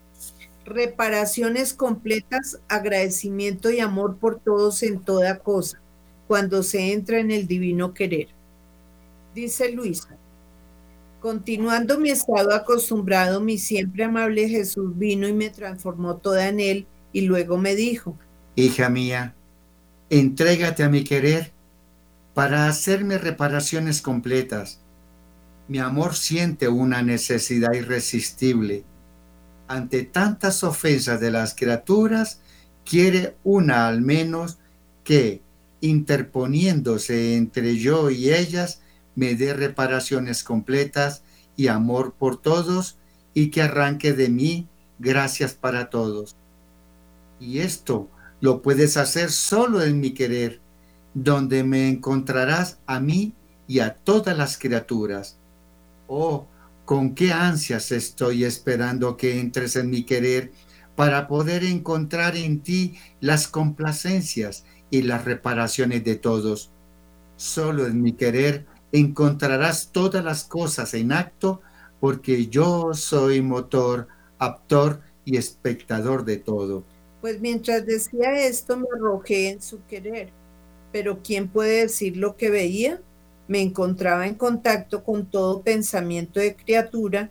Reparaciones 0.64 1.72
completas, 1.72 2.58
agradecimiento 2.68 3.70
y 3.70 3.78
amor 3.78 4.16
por 4.18 4.40
todos 4.40 4.82
en 4.82 5.00
toda 5.00 5.38
cosa, 5.38 5.80
cuando 6.26 6.62
se 6.64 6.92
entra 6.92 7.20
en 7.20 7.30
el 7.30 7.46
divino 7.46 7.94
querer 7.94 8.36
dice 9.36 9.70
Luisa. 9.70 10.16
Continuando 11.20 11.98
mi 11.98 12.10
estado 12.10 12.54
acostumbrado, 12.54 13.40
mi 13.40 13.58
siempre 13.58 14.04
amable 14.04 14.48
Jesús 14.48 14.96
vino 14.96 15.28
y 15.28 15.32
me 15.32 15.50
transformó 15.50 16.16
toda 16.16 16.48
en 16.48 16.58
él 16.58 16.86
y 17.12 17.22
luego 17.22 17.58
me 17.58 17.74
dijo, 17.74 18.16
Hija 18.56 18.88
mía, 18.88 19.34
entrégate 20.08 20.82
a 20.82 20.88
mi 20.88 21.04
querer 21.04 21.52
para 22.36 22.68
hacerme 22.68 23.16
reparaciones 23.16 24.02
completas. 24.02 24.78
Mi 25.68 25.78
amor 25.78 26.14
siente 26.14 26.68
una 26.68 27.00
necesidad 27.00 27.72
irresistible. 27.72 28.84
Ante 29.68 30.02
tantas 30.02 30.62
ofensas 30.62 31.18
de 31.18 31.30
las 31.30 31.54
criaturas, 31.54 32.42
quiere 32.84 33.36
una 33.42 33.88
al 33.88 34.02
menos 34.02 34.58
que, 35.02 35.40
interponiéndose 35.80 37.36
entre 37.36 37.78
yo 37.78 38.10
y 38.10 38.30
ellas, 38.34 38.82
me 39.14 39.34
dé 39.34 39.54
reparaciones 39.54 40.44
completas 40.44 41.22
y 41.56 41.68
amor 41.68 42.16
por 42.18 42.38
todos 42.42 42.98
y 43.32 43.48
que 43.48 43.62
arranque 43.62 44.12
de 44.12 44.28
mí 44.28 44.68
gracias 44.98 45.54
para 45.54 45.88
todos. 45.88 46.36
Y 47.40 47.60
esto 47.60 48.10
lo 48.42 48.60
puedes 48.60 48.98
hacer 48.98 49.32
solo 49.32 49.82
en 49.82 50.00
mi 50.00 50.10
querer, 50.10 50.60
donde 51.16 51.64
me 51.64 51.88
encontrarás 51.88 52.78
a 52.86 53.00
mí 53.00 53.32
y 53.66 53.80
a 53.80 53.94
todas 53.94 54.36
las 54.36 54.58
criaturas. 54.58 55.38
Oh, 56.08 56.46
con 56.84 57.14
qué 57.14 57.32
ansias 57.32 57.90
estoy 57.90 58.44
esperando 58.44 59.16
que 59.16 59.40
entres 59.40 59.76
en 59.76 59.88
mi 59.88 60.04
querer 60.04 60.52
para 60.94 61.26
poder 61.26 61.64
encontrar 61.64 62.36
en 62.36 62.60
ti 62.60 62.98
las 63.20 63.48
complacencias 63.48 64.66
y 64.90 65.02
las 65.02 65.24
reparaciones 65.24 66.04
de 66.04 66.16
todos. 66.16 66.70
Solo 67.36 67.86
en 67.86 68.02
mi 68.02 68.12
querer 68.12 68.66
encontrarás 68.92 69.92
todas 69.92 70.22
las 70.22 70.44
cosas 70.44 70.92
en 70.92 71.12
acto, 71.12 71.62
porque 71.98 72.48
yo 72.48 72.92
soy 72.92 73.40
motor, 73.40 74.06
actor 74.38 75.00
y 75.24 75.38
espectador 75.38 76.26
de 76.26 76.36
todo. 76.36 76.84
Pues 77.22 77.40
mientras 77.40 77.86
decía 77.86 78.46
esto 78.46 78.76
me 78.76 78.86
arrojé 78.94 79.48
en 79.48 79.62
su 79.62 79.82
querer, 79.86 80.30
pero 80.92 81.20
¿quién 81.22 81.48
puede 81.48 81.82
decir 81.82 82.16
lo 82.16 82.36
que 82.36 82.50
veía? 82.50 83.00
Me 83.48 83.60
encontraba 83.60 84.26
en 84.26 84.34
contacto 84.34 85.04
con 85.04 85.26
todo 85.26 85.62
pensamiento 85.62 86.40
de 86.40 86.56
criatura 86.56 87.30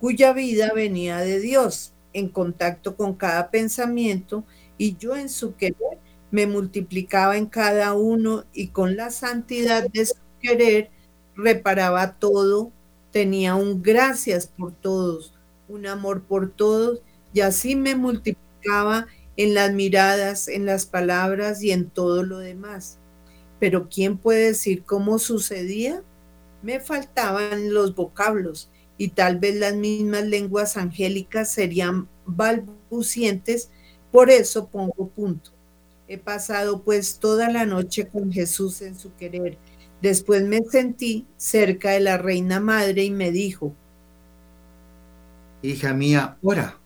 cuya 0.00 0.32
vida 0.32 0.72
venía 0.74 1.18
de 1.18 1.40
Dios, 1.40 1.92
en 2.12 2.28
contacto 2.28 2.96
con 2.96 3.14
cada 3.14 3.50
pensamiento, 3.50 4.44
y 4.78 4.96
yo 4.96 5.16
en 5.16 5.28
su 5.28 5.56
querer 5.56 5.98
me 6.30 6.46
multiplicaba 6.46 7.36
en 7.36 7.46
cada 7.46 7.94
uno 7.94 8.44
y 8.52 8.68
con 8.68 8.96
la 8.96 9.10
santidad 9.10 9.88
de 9.90 10.06
su 10.06 10.16
querer 10.40 10.90
reparaba 11.34 12.14
todo, 12.18 12.70
tenía 13.10 13.54
un 13.54 13.82
gracias 13.82 14.46
por 14.46 14.72
todos, 14.72 15.32
un 15.68 15.86
amor 15.86 16.22
por 16.22 16.50
todos, 16.50 17.00
y 17.32 17.40
así 17.40 17.76
me 17.76 17.94
multiplicaba 17.94 19.06
en 19.36 19.54
las 19.54 19.72
miradas, 19.72 20.48
en 20.48 20.66
las 20.66 20.86
palabras 20.86 21.62
y 21.62 21.72
en 21.72 21.90
todo 21.90 22.22
lo 22.22 22.38
demás. 22.38 22.98
Pero 23.60 23.88
¿quién 23.88 24.18
puede 24.18 24.46
decir 24.46 24.84
cómo 24.84 25.18
sucedía? 25.18 26.02
Me 26.62 26.80
faltaban 26.80 27.72
los 27.72 27.94
vocablos 27.94 28.70
y 28.98 29.08
tal 29.08 29.38
vez 29.38 29.56
las 29.56 29.74
mismas 29.74 30.24
lenguas 30.24 30.76
angélicas 30.76 31.52
serían 31.52 32.08
balbucientes, 32.24 33.70
por 34.10 34.30
eso 34.30 34.68
pongo 34.68 35.08
punto. 35.08 35.50
He 36.08 36.18
pasado 36.18 36.82
pues 36.82 37.18
toda 37.18 37.50
la 37.50 37.66
noche 37.66 38.08
con 38.08 38.32
Jesús 38.32 38.80
en 38.82 38.98
su 38.98 39.14
querer 39.16 39.58
Después 40.02 40.42
me 40.42 40.62
sentí 40.62 41.26
cerca 41.36 41.92
de 41.92 42.00
la 42.00 42.18
reina 42.18 42.60
madre 42.60 43.04
y 43.04 43.10
me 43.10 43.30
dijo, 43.32 43.74
Hija 45.62 45.94
mía, 45.94 46.36
ora. 46.42 46.78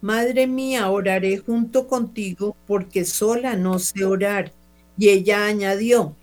Madre 0.00 0.46
mía, 0.46 0.90
oraré 0.90 1.38
junto 1.38 1.88
contigo 1.88 2.56
porque 2.66 3.04
sola 3.04 3.56
no 3.56 3.78
sé 3.78 4.04
orar. 4.04 4.52
Y 4.98 5.08
ella 5.08 5.46
añadió, 5.46 6.14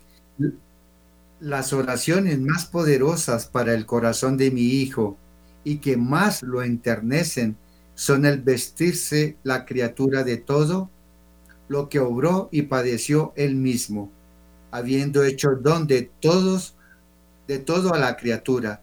las 1.40 1.72
oraciones 1.72 2.40
más 2.40 2.66
poderosas 2.66 3.46
para 3.46 3.74
el 3.74 3.84
corazón 3.84 4.36
de 4.36 4.50
mi 4.50 4.62
hijo 4.62 5.16
y 5.62 5.76
que 5.76 5.96
más 5.96 6.42
lo 6.42 6.62
enternecen 6.62 7.56
son 7.94 8.24
el 8.24 8.40
vestirse 8.40 9.36
la 9.42 9.64
criatura 9.66 10.24
de 10.24 10.38
todo 10.38 10.90
lo 11.68 11.88
que 11.88 12.00
obró 12.00 12.48
y 12.50 12.62
padeció 12.62 13.32
él 13.36 13.56
mismo, 13.56 14.10
habiendo 14.70 15.22
hecho 15.22 15.50
don 15.60 15.86
de 15.86 16.10
todos, 16.20 16.74
de 17.46 17.58
todo 17.58 17.94
a 17.94 17.98
la 17.98 18.16
criatura. 18.16 18.82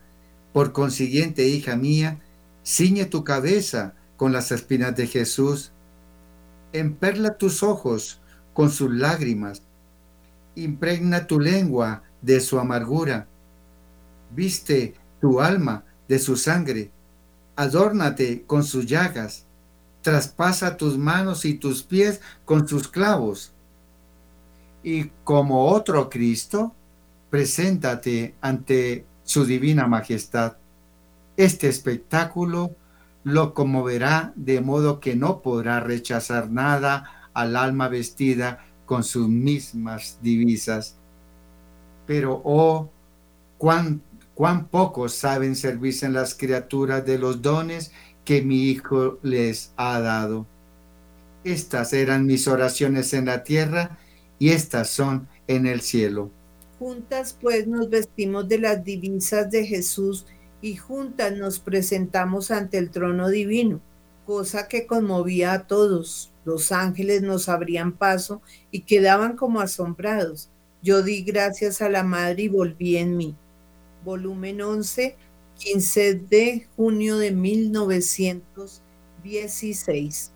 Por 0.54 0.72
consiguiente, 0.72 1.48
hija 1.48 1.76
mía, 1.76 2.20
ciñe 2.64 3.06
tu 3.06 3.24
cabeza 3.24 3.96
con 4.22 4.34
las 4.34 4.52
espinas 4.52 4.96
de 4.96 5.08
Jesús, 5.08 5.72
emperla 6.74 7.40
tus 7.40 7.64
ojos 7.64 8.22
con 8.54 8.70
sus 8.70 8.92
lágrimas, 8.92 9.64
impregna 10.54 11.26
tu 11.26 11.40
lengua 11.40 12.04
de 12.22 12.40
su 12.40 12.60
amargura, 12.60 13.26
viste 14.30 14.94
tu 15.20 15.42
alma 15.42 15.86
de 16.08 16.20
su 16.20 16.38
sangre, 16.38 16.92
adórnate 17.56 18.44
con 18.46 18.64
sus 18.64 18.86
llagas, 18.86 19.48
traspasa 20.04 20.78
tus 20.78 21.00
manos 21.00 21.44
y 21.44 21.56
tus 21.56 21.82
pies 21.82 22.22
con 22.46 22.68
sus 22.68 22.88
clavos. 22.88 23.54
Y 24.84 25.06
como 25.24 25.66
otro 25.66 26.12
Cristo, 26.12 26.76
preséntate 27.32 28.36
ante 28.40 29.04
su 29.24 29.46
divina 29.46 29.88
majestad. 29.88 30.58
Este 31.38 31.68
espectáculo 31.70 32.76
lo 33.24 33.54
conmoverá 33.54 34.34
de 34.36 34.62
modo 34.62 35.00
que 35.00 35.16
no 35.16 35.42
podrá 35.42 35.80
rechazar 35.80 36.50
nada 36.50 37.30
al 37.34 37.56
alma 37.56 37.88
vestida 37.88 38.66
con 38.86 39.04
sus 39.04 39.28
mismas 39.28 40.20
divisas. 40.22 40.96
Pero, 42.08 42.42
oh, 42.44 42.90
cuán, 43.58 44.02
cuán 44.34 44.68
pocos 44.68 45.14
saben 45.14 45.56
servirse 45.56 46.06
en 46.06 46.14
las 46.14 46.36
criaturas 46.36 47.06
de 47.06 47.18
los 47.18 47.42
dones 47.42 47.92
que 48.26 48.42
mi 48.42 48.64
Hijo 48.64 49.20
les 49.22 49.72
ha 49.78 50.00
dado. 50.00 50.46
Estas 51.44 51.94
eran 51.94 52.26
mis 52.26 52.48
oraciones 52.48 53.14
en 53.14 53.26
la 53.26 53.44
tierra 53.44 53.98
y 54.40 54.50
estas 54.50 54.90
son 54.90 55.28
en 55.48 55.68
el 55.68 55.82
cielo. 55.82 56.30
Juntas 56.80 57.38
pues 57.40 57.68
nos 57.68 57.90
vestimos 57.90 58.48
de 58.48 58.60
las 58.60 58.84
divisas 58.84 59.50
de 59.52 59.66
Jesús 59.66 60.26
y 60.62 60.76
juntas 60.76 61.36
nos 61.36 61.60
presentamos 61.60 62.52
ante 62.52 62.78
el 62.78 62.92
trono 62.92 63.30
divino, 63.30 63.82
cosa 64.26 64.68
que 64.68 64.86
conmovía 64.86 65.54
a 65.54 65.66
todos. 65.68 66.32
Los 66.46 66.72
ángeles 66.72 67.22
nos 67.22 67.50
abrían 67.50 67.92
paso 67.94 68.42
y 68.72 68.82
quedaban 68.82 69.36
como 69.36 69.60
asombrados. 69.60 70.50
Yo 70.82 71.04
di 71.04 71.24
gracias 71.24 71.82
a 71.82 71.90
la 71.90 72.04
Madre 72.04 72.44
y 72.44 72.48
volví 72.48 72.96
en 72.98 73.18
mí. 73.18 73.36
Volumen 74.04 74.62
11, 74.62 75.16
15 75.58 76.14
de 76.16 76.68
junio 76.76 77.18
de 77.18 77.32
1916. 77.32 80.32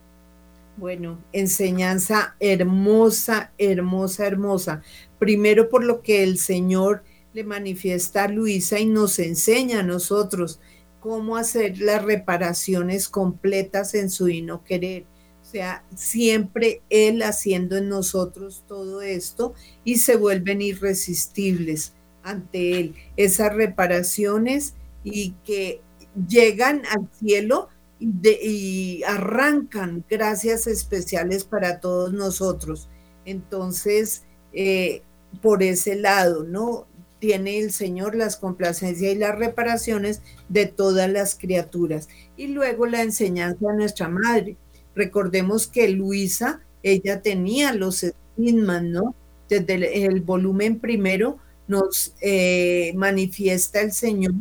Bueno, 0.78 1.20
enseñanza 1.32 2.36
hermosa, 2.40 3.52
hermosa, 3.58 4.28
hermosa. 4.28 4.84
Primero 5.18 5.70
por 5.70 5.84
lo 5.84 6.02
que 6.02 6.22
el 6.22 6.38
Señor 6.38 7.04
le 7.36 7.44
manifiesta 7.44 8.24
a 8.24 8.28
Luisa 8.30 8.80
y 8.80 8.86
nos 8.86 9.20
enseña 9.20 9.82
a 9.82 9.84
nosotros 9.84 10.62
cómo 11.02 11.36
hacer 11.36 11.80
las 11.80 12.02
reparaciones 12.02 13.10
completas 13.10 13.94
en 13.94 14.10
su 14.10 14.30
y 14.30 14.42
no 14.42 14.64
querer. 14.64 15.04
O 15.42 15.46
sea, 15.46 15.84
siempre 15.98 16.82
Él 16.90 17.22
haciendo 17.24 17.76
en 17.76 17.90
nosotros 17.90 18.64
todo 18.70 19.02
esto 19.02 19.54
y 19.84 19.98
se 19.98 20.16
vuelven 20.16 20.62
irresistibles 20.62 21.92
ante 22.24 22.80
Él. 22.80 22.96
Esas 23.18 23.54
reparaciones 23.54 24.76
y 25.04 25.32
que 25.44 25.82
llegan 26.30 26.84
al 26.86 27.10
cielo 27.20 27.68
y, 28.00 29.04
arrancan 29.04 30.06
gracias 30.10 30.68
especiales 30.68 31.44
para 31.44 31.82
todos 31.82 32.14
nosotros. 32.14 32.88
Entonces, 33.26 34.24
eh, 34.54 35.02
por 35.42 35.64
ese 35.64 35.96
lado, 35.96 36.46
¿no? 36.46 36.88
Tiene 37.26 37.58
el 37.58 37.72
Señor 37.72 38.14
las 38.14 38.38
complacencias 38.38 39.14
y 39.14 39.18
las 39.18 39.36
reparaciones 39.36 40.22
de 40.48 40.68
todas 40.68 41.10
las 41.10 41.34
criaturas. 41.34 42.08
Y 42.38 42.48
luego 42.48 42.86
la 42.86 43.02
enseñanza 43.02 43.68
de 43.68 43.78
nuestra 43.78 44.08
madre. 44.10 44.58
Recordemos 44.94 45.66
que 45.66 45.90
Luisa, 45.90 46.62
ella 46.84 47.24
tenía 47.24 47.74
los 47.74 48.04
estigmas, 48.04 48.84
¿no? 48.84 49.16
Desde 49.50 50.06
el, 50.06 50.22
volumen 50.22 50.80
primero 50.80 51.40
nos 51.68 52.14
eh, 52.22 52.94
manifiesta 52.96 53.82
el 53.82 53.92
Señor 53.92 54.34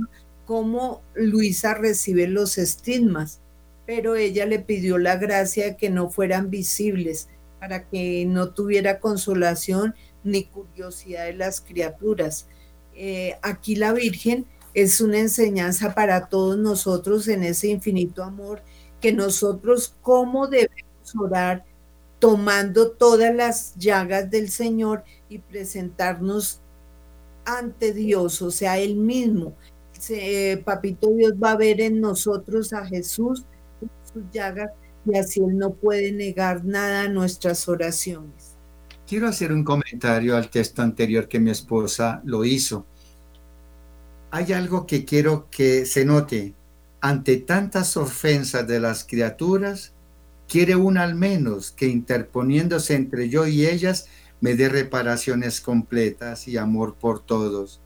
cómo 0.45 1.01
Luisa 1.15 1.73
recibe 1.73 2.29
los 2.29 2.59
estigmas, 2.59 3.41
pero 3.87 4.15
ella 4.15 4.45
le 4.45 4.59
pidió 4.59 4.99
la 4.99 5.17
gracia 5.17 5.65
de 5.65 5.77
que 5.79 5.89
no 5.89 6.11
fueran 6.11 6.51
visibles 6.51 7.29
para 7.61 7.89
que 7.89 8.27
no 8.27 8.51
tuviera 8.51 9.01
consolación 9.01 9.95
ni 10.23 10.45
curiosidad 10.45 11.25
de 11.25 11.33
las 11.33 11.63
criaturas. 11.63 12.47
Eh, 12.95 13.37
aquí 13.43 13.77
la 13.77 13.93
Virgen 13.93 14.47
es 14.73 15.01
una 15.01 15.19
enseñanza 15.19 15.95
para 15.95 16.29
todos 16.29 16.59
nosotros 16.59 17.29
en 17.29 17.43
ese 17.43 17.69
infinito 17.69 18.23
amor, 18.23 18.63
que 19.01 19.13
nosotros 19.13 19.95
cómo 20.03 20.47
debemos 20.47 21.15
orar 21.19 21.65
tomando 22.19 22.91
todas 22.93 23.35
las 23.35 23.77
llagas 23.77 24.31
del 24.31 24.51
Señor 24.51 25.05
y 25.29 25.39
presentarnos 25.39 26.61
ante 27.45 27.93
Dios, 27.93 28.41
o 28.43 28.51
sea, 28.51 28.79
Él 28.79 28.97
mismo. 28.97 29.55
Papito 30.65 31.11
Dios 31.11 31.33
va 31.33 31.53
a 31.53 31.57
ver 31.57 31.81
en 31.81 32.01
nosotros 32.01 32.73
a 32.73 32.85
Jesús, 32.87 33.45
sus 34.13 34.23
llagas, 34.33 34.71
y 35.07 35.17
así 35.17 35.41
Él 35.41 35.57
no 35.57 35.75
puede 35.75 36.13
negar 36.13 36.65
nada 36.65 37.03
a 37.03 37.09
nuestras 37.09 37.69
oraciones. 37.69 38.54
Quiero 39.15 39.29
hacer 39.29 39.53
un 39.53 39.63
comentario 39.63 40.37
al 40.37 40.51
texto 40.51 40.83
anterior 40.83 41.29
que 41.29 41.39
mi 41.39 41.53
esposa 41.53 42.21
lo 42.25 42.45
hizo. 42.45 42.85
Hay 44.33 44.53
algo 44.53 44.89
que 44.89 45.05
quiero 45.05 45.49
que 45.53 45.87
se 45.87 46.05
note. 46.05 46.53
Ante 47.01 47.37
tantas 47.37 47.97
ofensas 47.97 48.67
de 48.67 48.81
las 48.81 49.05
criaturas, 49.05 49.93
quiere 50.49 50.75
una 50.75 51.05
al 51.05 51.15
menos 51.15 51.71
que 51.71 51.87
interponiéndose 51.87 52.97
entre 52.97 53.29
yo 53.29 53.47
y 53.47 53.65
ellas 53.69 54.09
me 54.41 54.57
dé 54.57 54.69
reparaciones 54.69 55.61
completas 55.61 56.49
y 56.49 56.57
amor 56.57 56.97
por 56.97 57.21
todos. 57.21 57.81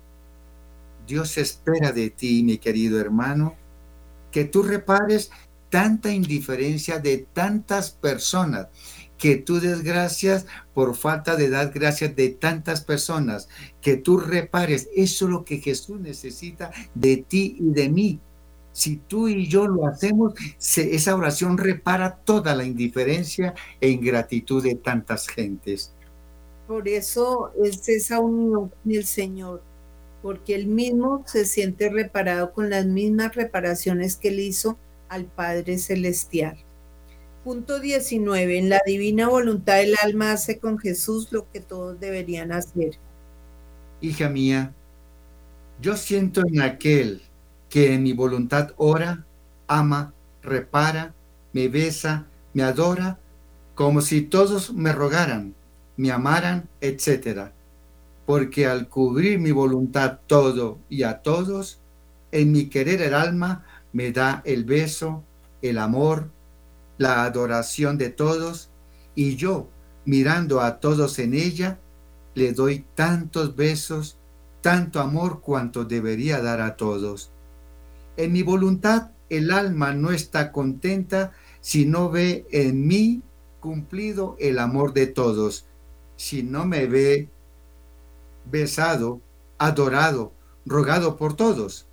Dios 1.07 1.37
espera 1.37 1.93
de 1.93 2.09
ti, 2.09 2.43
mi 2.43 2.57
querido 2.57 2.99
hermano, 2.99 3.55
que 4.33 4.47
tú 4.47 4.63
repares 4.63 5.31
tanta 5.69 6.11
indiferencia 6.11 6.99
de 6.99 7.27
tantas 7.35 7.91
personas 7.91 8.69
que 9.19 9.37
tú 9.37 9.61
des 9.61 9.83
gracias 9.83 10.47
por 10.73 10.97
falta 10.97 11.37
de 11.37 11.51
dar 11.51 11.73
gracias 11.73 12.15
de 12.17 12.31
tantas 12.31 12.83
personas, 12.83 13.49
que 13.83 13.97
tú 13.97 14.19
repares. 14.19 14.89
Eso 14.95 15.27
es 15.27 15.31
lo 15.31 15.45
que 15.45 15.59
Jesús 15.59 16.01
necesita 16.01 16.71
de 16.95 17.19
ti 17.19 17.57
y 17.59 17.71
de 17.73 17.89
mí. 17.89 18.21
Si 18.73 18.97
tú 18.97 19.27
y 19.27 19.49
yo 19.49 19.67
lo 19.67 19.89
hacemos, 19.89 20.35
esa 20.59 21.17
oración 21.17 21.59
repara 21.59 22.17
toda 22.25 22.55
la 22.55 22.65
indiferencia 22.65 23.55
e 23.81 23.91
ingratitud 23.91 24.63
de 24.63 24.77
tantas 24.77 25.27
gentes. 25.27 25.93
Por 26.69 26.87
eso 26.87 27.51
es 27.65 27.89
esa 27.89 28.21
unión 28.21 28.69
con 28.69 28.93
el 28.93 29.05
Señor, 29.05 29.63
porque 30.23 30.55
Él 30.55 30.67
mismo 30.67 31.25
se 31.27 31.45
siente 31.45 31.89
reparado 31.89 32.53
con 32.53 32.71
las 32.71 32.87
mismas 32.87 33.35
reparaciones 33.35 34.17
que 34.17 34.29
Él 34.29 34.41
hizo 34.41 34.79
al 35.09 35.25
Padre 35.25 35.79
Celestial. 35.79 36.59
Punto 37.45 37.81
19. 37.81 38.59
En 38.59 38.69
la 38.69 38.81
divina 38.85 39.29
voluntad 39.29 39.81
el 39.81 39.95
alma 40.03 40.33
hace 40.33 40.59
con 40.59 40.79
Jesús 40.79 41.29
lo 41.31 41.51
que 41.51 41.61
todos 41.61 41.99
deberían 41.99 42.53
hacer. 42.53 42.99
Hija 44.01 44.29
mía, 44.29 44.75
yo 45.81 45.97
siento 45.97 46.43
en 46.47 46.61
aquel 46.61 47.23
que 47.69 47.95
en 47.95 48.03
mi 48.03 48.13
voluntad 48.13 48.73
ora, 48.77 49.25
ama, 49.67 50.13
repara, 50.43 51.15
me 51.53 51.69
besa, 51.69 52.27
me 52.55 52.63
adora, 52.63 53.19
como 53.75 54.01
si 54.01 54.23
todos 54.23 54.73
me 54.73 54.93
rogaran, 54.93 55.55
me 55.97 56.11
amaran, 56.11 56.69
etc. 56.81 57.51
Porque 58.27 58.67
al 58.67 58.89
cubrir 58.89 59.39
mi 59.39 59.53
voluntad 59.53 60.19
todo 60.27 60.79
y 60.89 61.05
a 61.05 61.23
todos, 61.23 61.81
en 62.33 62.53
mi 62.53 62.69
querer 62.69 63.01
el 63.03 63.15
alma 63.15 63.65
me 63.93 64.13
da 64.13 64.43
el 64.45 64.65
beso, 64.65 65.23
el 65.63 65.79
amor, 65.79 66.31
la 66.99 67.25
adoración 67.25 67.97
de 67.97 68.11
todos, 68.11 68.71
y 69.15 69.37
yo, 69.37 69.69
mirando 70.05 70.61
a 70.61 70.81
todos 70.81 71.19
en 71.19 71.35
ella, 71.35 71.79
le 72.35 72.53
doy 72.53 72.85
tantos 72.95 73.57
besos, 73.57 74.19
tanto 74.61 75.01
amor 75.01 75.41
cuanto 75.41 75.85
debería 75.85 76.41
dar 76.43 76.61
a 76.61 76.77
todos. 76.77 77.31
En 78.17 78.33
mi 78.33 78.43
voluntad 78.43 79.11
el 79.29 79.51
alma 79.51 79.93
no 79.93 80.11
está 80.11 80.53
contenta 80.53 81.33
si 81.61 81.85
no 81.85 82.11
ve 82.11 82.47
en 82.51 82.87
mí 82.87 83.23
cumplido 83.61 84.37
el 84.39 84.59
amor 84.59 84.93
de 84.93 85.07
todos, 85.07 85.67
si 86.17 86.43
no 86.43 86.65
me 86.65 86.87
ve 86.87 87.29
besado, 88.51 89.21
adorado, 89.59 90.33
rogado 90.65 91.17
por 91.17 91.35
todos. 91.35 91.87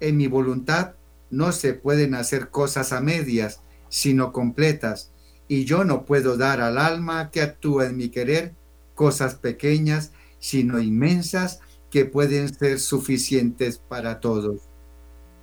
En 0.00 0.16
mi 0.16 0.26
voluntad 0.26 0.94
no 1.30 1.52
se 1.52 1.74
pueden 1.74 2.14
hacer 2.14 2.50
cosas 2.50 2.92
a 2.92 3.00
medias, 3.00 3.60
sino 3.92 4.32
completas, 4.32 5.12
y 5.48 5.66
yo 5.66 5.84
no 5.84 6.06
puedo 6.06 6.38
dar 6.38 6.62
al 6.62 6.78
alma 6.78 7.30
que 7.30 7.42
actúa 7.42 7.84
en 7.84 7.98
mi 7.98 8.08
querer 8.08 8.54
cosas 8.94 9.34
pequeñas, 9.34 10.12
sino 10.38 10.80
inmensas 10.80 11.60
que 11.90 12.06
pueden 12.06 12.54
ser 12.54 12.80
suficientes 12.80 13.76
para 13.76 14.18
todos. 14.18 14.62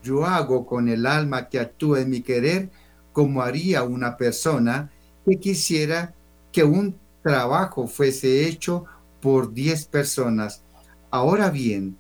Yo 0.02 0.26
hago 0.26 0.66
con 0.66 0.90
el 0.90 1.06
alma 1.06 1.48
que 1.48 1.60
actúa 1.60 2.02
en 2.02 2.10
mi 2.10 2.22
querer 2.22 2.72
como 3.14 3.44
haría 3.44 3.84
una 3.84 4.18
persona 4.18 4.92
que 5.28 5.40
quisiera 5.40 6.16
que 6.52 6.64
un 6.64 6.98
trabajo 7.22 7.86
fuese 7.86 8.48
hecho 8.48 8.86
por 9.22 9.54
diez 9.54 9.86
personas. 9.86 10.64
Ahora 11.12 11.52
bien, 11.52 11.98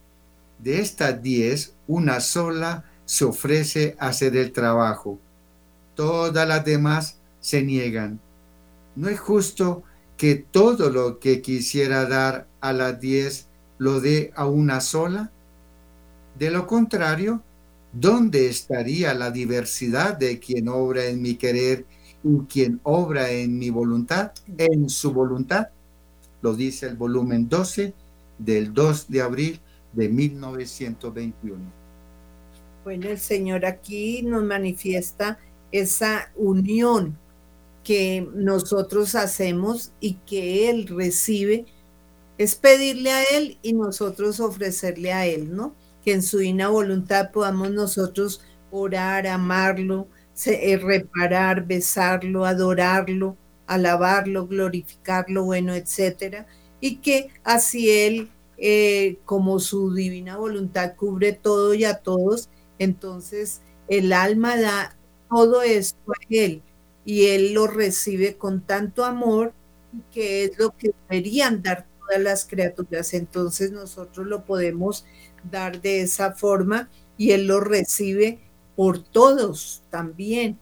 de 0.57 0.79
estas 0.79 1.21
diez, 1.21 1.75
una 1.85 2.19
sola 2.21 2.85
se 3.05 3.25
ofrece 3.25 3.95
a 3.99 4.07
hacer 4.07 4.35
el 4.35 4.51
trabajo. 4.51 5.19
Todas 5.99 6.47
las 6.47 6.63
demás 6.63 7.19
se 7.41 7.61
niegan. 7.61 8.21
No 8.95 9.09
es 9.09 9.19
justo 9.19 9.83
que 10.15 10.35
todo 10.35 10.89
lo 10.89 11.19
que 11.19 11.41
quisiera 11.41 12.05
dar 12.05 12.47
a 12.61 12.71
las 12.71 13.01
diez 13.01 13.49
lo 13.79 13.99
dé 13.99 14.31
a 14.37 14.47
una 14.47 14.79
sola. 14.79 15.29
De 16.37 16.51
lo 16.51 16.67
contrario, 16.67 17.43
¿dónde 17.91 18.47
estaría 18.47 19.13
la 19.13 19.29
diversidad 19.29 20.17
de 20.17 20.39
quien 20.39 20.69
obra 20.69 21.03
en 21.03 21.21
mi 21.21 21.35
querer 21.35 21.85
y 22.23 22.45
quien 22.45 22.79
obra 22.83 23.29
en 23.31 23.59
mi 23.59 23.69
voluntad, 23.69 24.31
en 24.57 24.87
su 24.87 25.11
voluntad? 25.11 25.67
Lo 26.41 26.55
dice 26.55 26.87
el 26.87 26.95
volumen 26.95 27.49
12 27.49 27.93
del 28.37 28.73
2 28.73 29.09
de 29.09 29.21
abril 29.21 29.59
de 29.91 30.07
1921. 30.07 31.57
Bueno, 32.85 33.09
el 33.09 33.19
Señor 33.19 33.65
aquí 33.65 34.23
nos 34.23 34.43
manifiesta 34.43 35.37
esa 35.71 36.31
unión 36.35 37.17
que 37.83 38.27
nosotros 38.33 39.15
hacemos 39.15 39.91
y 39.99 40.15
que 40.25 40.69
Él 40.69 40.87
recibe, 40.87 41.65
es 42.37 42.55
pedirle 42.55 43.11
a 43.11 43.23
Él 43.23 43.57
y 43.61 43.73
nosotros 43.73 44.39
ofrecerle 44.39 45.11
a 45.11 45.25
Él, 45.25 45.55
¿no? 45.55 45.75
Que 46.03 46.13
en 46.13 46.23
su 46.23 46.37
divina 46.39 46.69
voluntad 46.69 47.31
podamos 47.31 47.71
nosotros 47.71 48.41
orar, 48.71 49.27
amarlo, 49.27 50.07
eh, 50.45 50.77
reparar, 50.77 51.65
besarlo, 51.65 52.45
adorarlo, 52.45 53.37
alabarlo, 53.67 54.47
glorificarlo, 54.47 55.43
bueno, 55.43 55.73
etcétera, 55.73 56.47
y 56.79 56.97
que 56.97 57.29
así 57.43 57.89
Él, 57.89 58.29
eh, 58.57 59.17
como 59.25 59.59
su 59.59 59.93
divina 59.93 60.37
voluntad 60.37 60.95
cubre 60.95 61.33
todo 61.33 61.73
y 61.73 61.83
a 61.85 61.95
todos, 61.99 62.49
entonces 62.77 63.61
el 63.87 64.13
alma 64.13 64.57
da 64.57 64.95
todo 65.29 65.61
esto 65.61 66.11
a 66.11 66.15
Él 66.29 66.61
y 67.05 67.27
Él 67.27 67.53
lo 67.53 67.67
recibe 67.67 68.37
con 68.37 68.61
tanto 68.61 69.05
amor 69.05 69.53
que 70.11 70.45
es 70.45 70.57
lo 70.59 70.75
que 70.77 70.91
deberían 71.09 71.61
dar 71.63 71.87
todas 71.99 72.21
las 72.21 72.45
criaturas. 72.45 73.13
Entonces 73.13 73.71
nosotros 73.71 74.27
lo 74.27 74.45
podemos 74.45 75.05
dar 75.49 75.81
de 75.81 76.01
esa 76.01 76.33
forma 76.33 76.89
y 77.17 77.31
Él 77.31 77.47
lo 77.47 77.59
recibe 77.59 78.39
por 78.75 78.99
todos 79.03 79.83
también. 79.89 80.59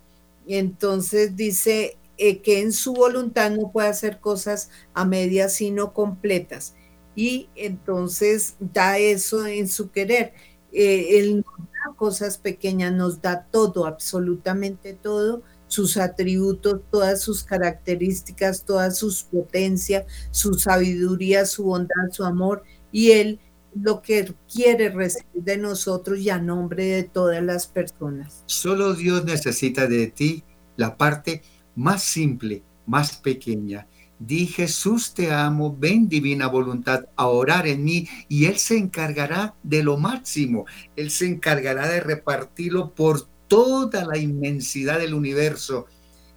Entonces 0.47 1.36
dice, 1.36 1.97
eh, 2.18 2.41
que 2.41 2.61
en 2.61 2.74
su 2.74 2.93
voluntad 2.93 3.51
no 3.51 3.72
puede 3.72 3.89
hacer 3.89 4.20
cosas 4.20 4.72
a 4.93 5.05
medias, 5.05 5.53
sino 5.53 5.93
completas. 5.93 6.76
Y 7.15 7.49
entonces 7.55 8.55
da 8.59 8.97
eso 8.97 9.45
en 9.45 9.68
su 9.68 9.91
querer. 9.91 10.34
Eh, 10.72 11.20
él 11.20 11.38
nos 11.38 11.68
da 11.72 11.95
cosas 11.95 12.38
pequeñas, 12.38 12.93
nos 12.93 13.22
da 13.22 13.47
todo, 13.51 13.86
absolutamente 13.86 14.93
todo, 14.93 15.43
sus 15.68 15.97
atributos, 15.97 16.82
todas 16.91 17.22
sus 17.22 17.43
características, 17.43 18.63
todas 18.63 18.97
sus 18.97 19.24
potencias, 19.24 20.05
su 20.32 20.53
sabiduría, 20.55 21.45
su 21.45 21.63
bondad, 21.63 22.11
su 22.11 22.24
amor. 22.24 22.63
Y 22.91 23.11
Él 23.11 23.39
lo 23.76 24.01
que 24.01 24.34
quiere 24.51 24.89
recibir 24.89 25.43
de 25.43 25.57
nosotros 25.57 26.20
y 26.20 26.30
a 26.30 26.39
nombre 26.39 26.86
de 26.86 27.03
todas 27.03 27.43
las 27.43 27.68
personas. 27.68 28.43
Solo 28.47 28.93
Dios 28.93 29.26
necesita 29.26 29.88
de 29.88 30.07
ti 30.07 30.43
la 30.78 30.97
parte 30.97 31.43
más 31.76 32.03
simple, 32.03 32.63
más 32.86 33.18
pequeña. 33.18 33.88
Di 34.20 34.47
Jesús 34.47 35.13
te 35.13 35.32
amo, 35.32 35.76
ven 35.78 36.09
divina 36.09 36.47
voluntad 36.47 37.05
a 37.15 37.28
orar 37.28 37.68
en 37.68 37.84
mí 37.84 38.07
y 38.28 38.45
Él 38.45 38.57
se 38.57 38.78
encargará 38.78 39.53
de 39.63 39.84
lo 39.84 39.97
máximo. 39.97 40.65
Él 40.95 41.11
se 41.11 41.28
encargará 41.28 41.88
de 41.88 41.99
repartirlo 41.99 42.93
por 42.95 43.28
toda 43.47 44.05
la 44.05 44.18
inmensidad 44.18 44.99
del 44.99 45.13
universo, 45.13 45.86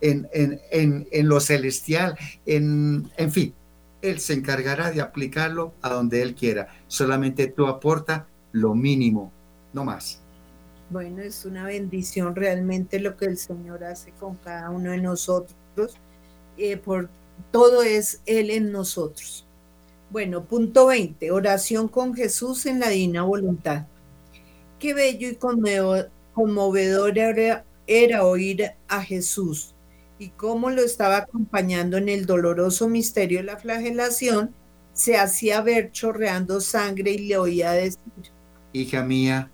en, 0.01 0.29
en, 0.33 1.29
lo 1.29 1.41
celestial, 1.41 2.17
en, 2.47 3.11
en 3.17 3.33
fin. 3.33 3.55
Él 4.03 4.19
se 4.19 4.33
encargará 4.33 4.91
de 4.91 5.01
aplicarlo 5.01 5.75
a 5.83 5.91
donde 5.91 6.23
Él 6.23 6.35
quiera. 6.35 6.69
Solamente 6.87 7.49
tú 7.49 7.67
aporta 7.67 8.27
lo 8.53 8.75
mínimo, 8.75 9.31
no 9.73 9.85
más. 9.85 10.21
Bueno, 10.89 11.23
es 11.23 11.45
una 11.45 11.65
bendición 11.65 12.35
realmente 12.35 12.99
lo 12.99 13.17
que 13.17 13.27
el 13.27 13.37
Señor 13.37 13.85
hace 13.85 14.13
con 14.13 14.37
cada 14.37 14.71
uno 14.71 14.91
de 14.91 14.99
nosotros. 14.99 15.95
Eh, 16.57 16.77
todo 17.51 17.83
es 17.83 18.21
Él 18.27 18.51
en 18.51 18.73
nosotros. 18.73 19.47
Bueno, 20.11 20.45
punto 20.45 20.87
20, 20.87 21.31
oración 21.31 21.89
con 21.89 22.15
Jesús 22.15 22.67
en 22.67 22.81
la 22.81 22.89
divina 22.89 23.23
voluntad. 23.23 23.87
Qué 24.79 24.95
bello 24.95 25.29
y 25.29 25.39
conmovedor 26.35 27.19
era, 27.19 27.65
era 27.87 28.25
oír 28.25 28.73
a 28.89 29.03
Jesús 29.03 29.75
y 30.19 30.29
cómo 30.31 30.71
lo 30.71 30.83
estaba 30.83 31.19
acompañando 31.19 31.97
en 31.97 32.09
el 32.09 32.27
doloroso 32.27 32.89
misterio 32.89 33.39
de 33.39 33.45
la 33.45 33.57
flagelación, 33.57 34.55
se 34.93 35.17
hacía 35.17 35.63
ver 35.63 35.93
chorreando 35.93 36.61
sangre 36.61 37.13
y 37.13 37.29
le 37.29 37.39
oía 37.39 37.73
decir, 37.73 38.01
Hija 38.73 39.03
mía, 39.03 39.51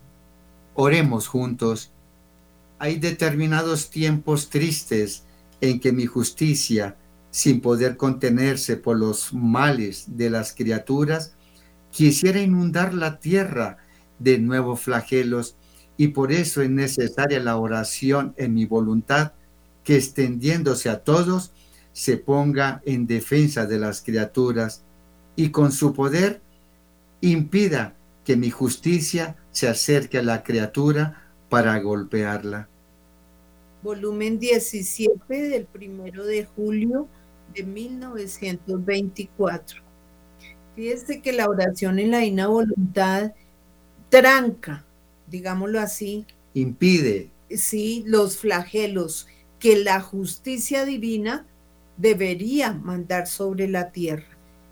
Oremos 0.78 1.26
juntos. 1.26 1.90
Hay 2.78 2.98
determinados 2.98 3.88
tiempos 3.88 4.50
tristes 4.50 5.24
en 5.62 5.80
que 5.80 5.90
mi 5.90 6.04
justicia, 6.04 6.96
sin 7.36 7.60
poder 7.60 7.98
contenerse 7.98 8.78
por 8.78 8.96
los 8.96 9.34
males 9.34 10.06
de 10.16 10.30
las 10.30 10.54
criaturas, 10.54 11.34
quisiera 11.90 12.40
inundar 12.40 12.94
la 12.94 13.20
tierra 13.20 13.76
de 14.18 14.38
nuevos 14.38 14.80
flagelos 14.80 15.54
y 15.98 16.08
por 16.08 16.32
eso 16.32 16.62
es 16.62 16.70
necesaria 16.70 17.38
la 17.38 17.58
oración 17.58 18.32
en 18.38 18.54
mi 18.54 18.64
voluntad 18.64 19.32
que 19.84 19.96
extendiéndose 19.96 20.88
a 20.88 21.04
todos 21.04 21.52
se 21.92 22.16
ponga 22.16 22.80
en 22.86 23.06
defensa 23.06 23.66
de 23.66 23.80
las 23.80 24.00
criaturas 24.00 24.82
y 25.36 25.50
con 25.50 25.72
su 25.72 25.92
poder 25.92 26.40
impida 27.20 27.96
que 28.24 28.38
mi 28.38 28.48
justicia 28.48 29.36
se 29.50 29.68
acerque 29.68 30.16
a 30.16 30.22
la 30.22 30.42
criatura 30.42 31.30
para 31.50 31.78
golpearla. 31.80 32.66
Volumen 33.82 34.38
17 34.38 35.48
del 35.50 35.66
primero 35.66 36.24
de 36.24 36.46
julio 36.46 37.08
de 37.56 37.64
1924. 37.64 39.82
Fíjese 40.74 41.22
que 41.22 41.32
la 41.32 41.48
oración 41.48 41.98
en 41.98 42.10
la 42.10 42.24
Ina 42.24 42.48
voluntad 42.48 43.32
tranca, 44.10 44.84
digámoslo 45.26 45.80
así. 45.80 46.26
Impide. 46.54 47.30
Sí, 47.50 48.04
los 48.06 48.36
flagelos 48.36 49.26
que 49.58 49.78
la 49.78 50.00
justicia 50.00 50.84
divina 50.84 51.46
debería 51.96 52.72
mandar 52.72 53.26
sobre 53.26 53.68
la 53.68 53.90
tierra. 53.90 54.26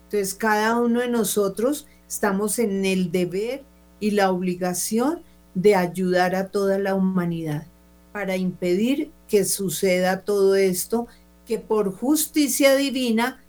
Entonces, 0.04 0.34
cada 0.34 0.78
uno 0.78 1.00
de 1.00 1.08
nosotros 1.08 1.86
estamos 2.06 2.58
en 2.58 2.84
el 2.84 3.10
deber 3.10 3.64
y 3.98 4.10
la 4.10 4.30
obligación 4.30 5.22
de 5.54 5.74
ayudar 5.74 6.34
a 6.34 6.48
toda 6.48 6.78
la 6.78 6.94
humanidad 6.94 7.66
para 8.12 8.36
impedir 8.36 9.10
que 9.28 9.44
suceda 9.44 10.20
todo 10.20 10.54
esto 10.54 11.06
que 11.46 11.58
por 11.58 11.92
justicia 11.92 12.74
divina 12.76 13.42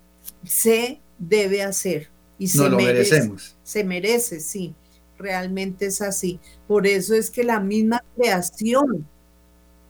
se 0.44 1.00
debe 1.18 1.64
hacer. 1.64 2.10
Y 2.38 2.48
se 2.48 2.70
lo 2.70 2.78
merece, 2.78 3.16
merecemos. 3.16 3.56
Se 3.64 3.84
merece, 3.84 4.40
sí, 4.40 4.76
realmente 5.18 5.88
es 5.88 6.02
así. 6.02 6.40
Por 6.68 6.86
eso 6.88 7.16
es 7.16 7.30
que 7.30 7.44
la 7.44 7.60
misma 7.60 8.04
creación 8.16 9.08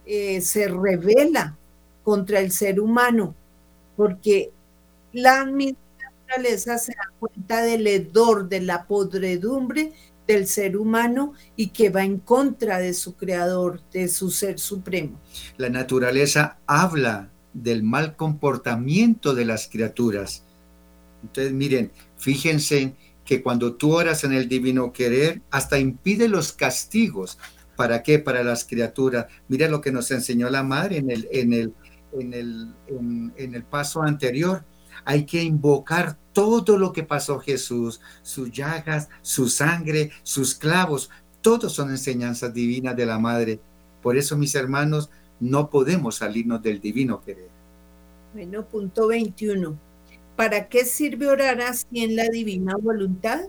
eh, 0.05 0.41
se 0.41 0.67
revela 0.67 1.57
contra 2.03 2.39
el 2.39 2.51
ser 2.51 2.79
humano, 2.79 3.35
porque 3.97 4.51
la 5.11 5.45
misma 5.45 5.79
naturaleza 5.99 6.77
se 6.77 6.91
da 6.91 7.11
cuenta 7.19 7.63
del 7.63 7.87
hedor, 7.87 8.47
de 8.47 8.61
la 8.61 8.85
podredumbre 8.85 9.93
del 10.27 10.47
ser 10.47 10.77
humano 10.77 11.33
y 11.55 11.69
que 11.69 11.89
va 11.89 12.03
en 12.03 12.19
contra 12.19 12.79
de 12.79 12.93
su 12.93 13.15
creador, 13.15 13.81
de 13.91 14.07
su 14.07 14.31
ser 14.31 14.59
supremo. 14.59 15.19
La 15.57 15.69
naturaleza 15.69 16.57
habla 16.65 17.29
del 17.55 17.83
mal 17.83 18.15
comportamiento 18.15 19.33
de 19.33 19.45
las 19.45 19.67
criaturas. 19.67 20.43
Entonces, 21.23 21.53
miren, 21.53 21.91
fíjense 22.17 22.93
que 23.23 23.41
cuando 23.41 23.73
tú 23.73 23.93
oras 23.93 24.23
en 24.23 24.33
el 24.33 24.47
divino 24.47 24.91
querer, 24.93 25.41
hasta 25.49 25.79
impide 25.79 26.29
los 26.29 26.51
castigos. 26.51 27.39
¿Para 27.75 28.03
qué? 28.03 28.19
Para 28.19 28.43
las 28.43 28.65
criaturas. 28.65 29.25
Mira 29.47 29.67
lo 29.67 29.81
que 29.81 29.91
nos 29.91 30.11
enseñó 30.11 30.49
la 30.49 30.63
madre 30.63 30.97
en 30.97 31.09
el, 31.09 31.27
en 31.31 31.53
el, 31.53 31.73
en 32.13 32.33
el, 32.33 32.75
en, 32.87 33.55
el 33.55 33.63
paso 33.63 34.03
anterior. 34.03 34.63
Hay 35.05 35.25
que 35.25 35.41
invocar 35.41 36.17
todo 36.33 36.77
lo 36.77 36.91
que 36.91 37.03
pasó 37.03 37.39
Jesús, 37.39 38.01
sus 38.21 38.51
llagas, 38.51 39.09
su 39.21 39.49
sangre, 39.49 40.11
sus 40.23 40.55
clavos. 40.55 41.09
Todos 41.41 41.73
son 41.73 41.89
enseñanzas 41.89 42.53
divinas 42.53 42.95
de 42.95 43.05
la 43.05 43.17
madre. 43.17 43.59
Por 44.01 44.17
eso, 44.17 44.37
mis 44.37 44.55
hermanos, 44.55 45.09
no 45.39 45.69
podemos 45.69 46.15
salirnos 46.15 46.61
del 46.61 46.79
divino 46.79 47.21
querer. 47.23 47.49
Bueno, 48.33 48.65
punto 48.65 49.07
21. 49.07 49.77
¿Para 50.35 50.67
qué 50.67 50.85
sirve 50.85 51.27
orar 51.27 51.61
así 51.61 51.85
en 51.93 52.15
la 52.15 52.27
divina 52.27 52.75
voluntad? 52.77 53.45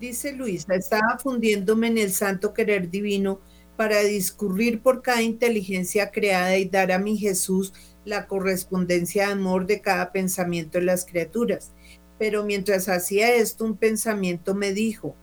Dice 0.00 0.32
Luisa, 0.32 0.74
estaba 0.74 1.18
fundiéndome 1.18 1.88
en 1.88 1.98
el 1.98 2.12
santo 2.12 2.52
querer 2.52 2.90
divino 2.90 3.40
para 3.76 4.00
discurrir 4.00 4.80
por 4.80 5.02
cada 5.02 5.22
inteligencia 5.22 6.10
creada 6.10 6.56
y 6.58 6.66
dar 6.66 6.92
a 6.92 6.98
mi 6.98 7.16
Jesús 7.16 7.72
la 8.04 8.26
correspondencia 8.26 9.26
de 9.26 9.32
amor 9.32 9.66
de 9.66 9.80
cada 9.80 10.12
pensamiento 10.12 10.78
de 10.78 10.84
las 10.84 11.04
criaturas. 11.04 11.72
Pero 12.18 12.44
mientras 12.44 12.88
hacía 12.88 13.34
esto, 13.34 13.64
un 13.64 13.76
pensamiento 13.76 14.54
me 14.54 14.72
dijo, 14.72 15.14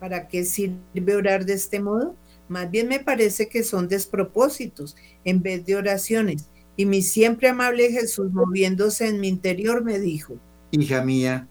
¿para 0.00 0.28
qué 0.28 0.44
sirve 0.44 1.14
orar 1.14 1.44
de 1.44 1.54
este 1.54 1.80
modo? 1.80 2.14
Más 2.50 2.68
bien 2.68 2.88
me 2.88 2.98
parece 2.98 3.48
que 3.48 3.62
son 3.62 3.86
despropósitos 3.86 4.96
en 5.24 5.40
vez 5.40 5.64
de 5.64 5.76
oraciones. 5.76 6.46
Y 6.76 6.84
mi 6.84 7.00
siempre 7.00 7.48
amable 7.48 7.92
Jesús, 7.92 8.32
moviéndose 8.32 9.06
en 9.06 9.20
mi 9.20 9.28
interior, 9.28 9.84
me 9.84 10.00
dijo, 10.00 10.34
Hija 10.72 11.04
mía, 11.04 11.46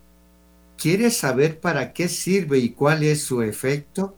¿quieres 0.77 1.15
saber 1.15 1.61
para 1.61 1.93
qué 1.93 2.09
sirve 2.09 2.59
y 2.59 2.71
cuál 2.71 3.03
es 3.03 3.21
su 3.23 3.41
efecto? 3.41 4.17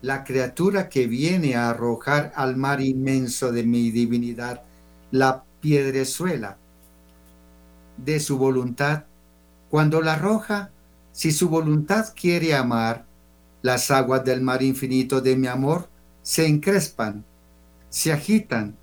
La 0.00 0.24
criatura 0.24 0.88
que 0.88 1.06
viene 1.06 1.56
a 1.56 1.68
arrojar 1.68 2.32
al 2.36 2.56
mar 2.56 2.80
inmenso 2.80 3.52
de 3.52 3.62
mi 3.62 3.90
divinidad 3.90 4.62
la 5.10 5.44
piedrezuela 5.60 6.56
de 7.98 8.18
su 8.20 8.38
voluntad, 8.38 9.04
cuando 9.68 10.00
la 10.00 10.14
arroja, 10.14 10.70
si 11.12 11.32
su 11.32 11.50
voluntad 11.50 12.14
quiere 12.14 12.54
amar, 12.54 13.05
las 13.66 13.90
aguas 13.90 14.24
del 14.24 14.42
mar 14.42 14.62
infinito 14.62 15.20
de 15.20 15.34
mi 15.34 15.48
amor 15.48 15.88
se 16.22 16.46
encrespan, 16.46 17.24
se 17.88 18.12
agitan, 18.12 18.76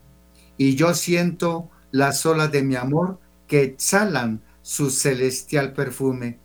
y 0.57 0.75
yo 0.75 0.93
siento 0.93 1.69
las 1.91 2.25
olas 2.25 2.51
de 2.51 2.63
mi 2.63 2.75
amor 2.75 3.17
que 3.47 3.63
exhalan 3.63 4.41
su 4.61 4.89
celestial 4.89 5.71
perfume, 5.71 6.37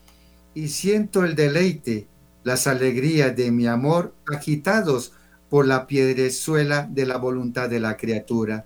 y 0.54 0.68
siento 0.68 1.24
el 1.24 1.34
deleite, 1.34 2.06
las 2.44 2.68
alegrías 2.68 3.34
de 3.34 3.50
mi 3.50 3.66
amor 3.66 4.14
agitados 4.32 5.14
por 5.50 5.66
la 5.66 5.88
piedrezuela 5.88 6.88
de 6.88 7.06
la 7.06 7.16
voluntad 7.16 7.68
de 7.68 7.80
la 7.80 7.96
criatura. 7.96 8.64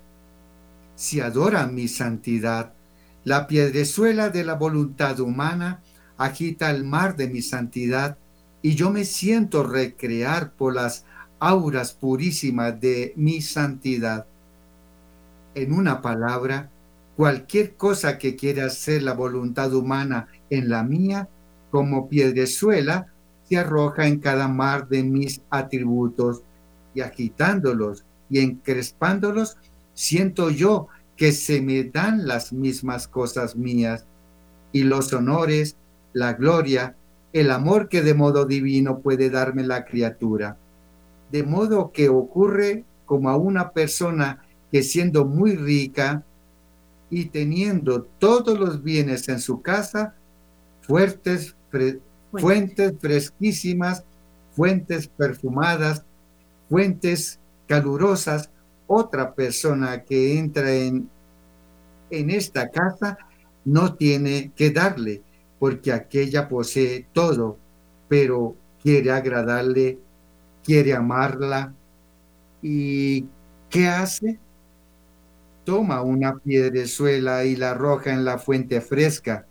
Si 0.97 1.21
adoran 1.21 1.75
mi 1.75 1.89
santidad, 1.89 2.75
la 3.25 3.47
piedrezuela 3.47 4.29
de 4.29 4.45
la 4.45 4.53
voluntad 4.53 5.19
humana 5.19 5.81
agita 6.19 6.71
el 6.71 6.85
mar 6.85 7.17
de 7.17 7.29
mi 7.29 7.41
santidad 7.41 8.19
y 8.63 8.77
yo 8.77 8.91
me 8.91 9.05
siento 9.05 9.65
recrear 9.65 10.53
por 10.53 10.75
las 10.75 11.05
auras 11.41 11.93
purísimas 11.93 12.81
de 12.81 13.13
mi 13.17 13.43
santidad. 13.43 14.27
En 15.55 15.73
una 15.73 16.01
palabra, 16.01 16.71
cualquier 17.17 17.75
cosa 17.75 18.17
que 18.19 18.37
quiera 18.37 18.67
hacer 18.67 19.03
la 19.03 19.13
voluntad 19.13 19.75
humana 19.75 20.29
en 20.49 20.69
la 20.69 20.85
mía, 20.85 21.29
como 21.71 22.09
piedrezuela, 22.09 23.09
se 23.49 23.59
arroja 23.59 24.07
en 24.07 24.21
cada 24.21 24.47
mar 24.47 24.89
de 24.89 25.03
mis 25.03 25.41
atributos 25.51 26.43
y 26.95 27.01
agitándolos 27.01 28.05
y 28.31 28.39
encrespándolos, 28.39 29.57
siento 29.95 30.51
yo 30.51 30.89
que 31.17 31.33
se 31.33 31.61
me 31.61 31.85
dan 31.85 32.27
las 32.27 32.53
mismas 32.53 33.09
cosas 33.09 33.57
mías 33.57 34.07
y 34.71 34.85
los 34.85 35.13
honores, 35.13 35.77
la 36.13 36.35
gloria, 36.35 36.97
el 37.33 37.51
amor 37.51 37.89
que 37.89 38.03
de 38.03 38.15
modo 38.15 38.45
divino 38.45 38.99
puede 38.99 39.31
darme 39.31 39.65
la 39.65 39.85
criatura. 39.85 40.57
De 41.31 41.43
modo 41.43 41.93
que 41.93 42.09
ocurre 42.09 42.85
como 43.07 43.31
a 43.31 43.37
una 43.37 43.71
persona 43.71 44.45
que 44.71 44.83
siendo 44.83 45.25
muy 45.25 45.57
rica 45.57 46.23
y 47.11 47.27
teniendo 47.27 48.03
todos 48.19 48.59
los 48.59 48.83
bienes 48.83 49.29
en 49.29 49.41
su 49.41 49.63
casa, 49.63 50.15
fuertes, 50.83 51.55
fuentes 52.33 52.95
fresquísimas, 52.99 54.05
fuentes 54.55 55.09
perfumadas, 55.09 56.05
fuentes 56.69 57.39
calurosas, 57.67 58.51
otra 58.87 59.35
persona 59.35 60.03
que 60.03 60.39
entra 60.39 60.73
en, 60.73 61.09
en 62.11 62.31
esta 62.31 62.69
casa 62.69 63.17
no 63.65 63.95
tiene 63.95 64.53
que 64.55 64.71
darle, 64.71 65.23
porque 65.63 65.93
aquella 65.93 66.49
posee 66.49 67.07
todo, 67.13 67.57
pero 68.09 68.57
quiere 68.83 69.13
agradarle, 69.13 70.01
quiere 70.65 70.93
amarla. 70.93 71.73
¿Y 72.61 73.27
qué 73.71 73.87
hace? 73.87 74.41
Toma 75.65 76.03
una 76.03 76.37
piedrezuela 76.41 77.45
y 77.45 77.55
la 77.55 77.71
arroja 77.71 78.13
en 78.13 78.25
la 78.25 78.39
fuente 78.39 78.81
fresca. 78.81 79.47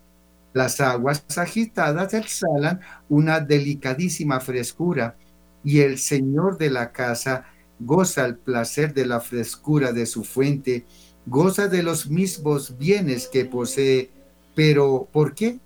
Las 0.51 0.81
aguas 0.81 1.23
agitadas 1.37 2.13
exhalan 2.13 2.81
una 3.07 3.39
delicadísima 3.39 4.41
frescura 4.41 5.15
y 5.63 5.79
el 5.79 5.97
señor 5.97 6.57
de 6.57 6.71
la 6.71 6.91
casa 6.91 7.45
goza 7.79 8.25
el 8.25 8.35
placer 8.35 8.93
de 8.93 9.05
la 9.05 9.21
frescura 9.21 9.93
de 9.93 10.05
su 10.05 10.25
fuente, 10.25 10.83
goza 11.25 11.69
de 11.69 11.83
los 11.83 12.09
mismos 12.09 12.77
bienes 12.77 13.29
que 13.29 13.45
posee. 13.45 14.09
Pero, 14.53 15.07
¿por 15.13 15.33
qué? 15.33 15.61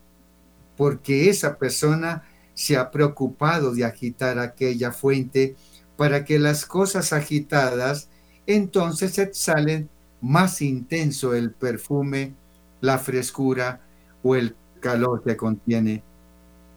Porque 0.78 1.30
esa 1.30 1.58
persona 1.58 2.24
se 2.54 2.78
ha 2.78 2.92
preocupado 2.92 3.74
de 3.74 3.86
agitar 3.86 4.40
aquella 4.40 4.92
fuente 4.92 5.56
para 5.98 6.26
que 6.26 6.40
las 6.40 6.66
cosas 6.66 7.14
agitadas 7.14 8.10
entonces 8.48 9.18
exhalen 9.18 9.90
más 10.22 10.62
intenso 10.62 11.34
el 11.34 11.52
perfume, 11.52 12.34
la 12.82 12.98
frescura 12.98 13.82
o 14.24 14.36
el 14.36 14.56
calor 14.80 15.24
que 15.24 15.36
contiene. 15.38 16.04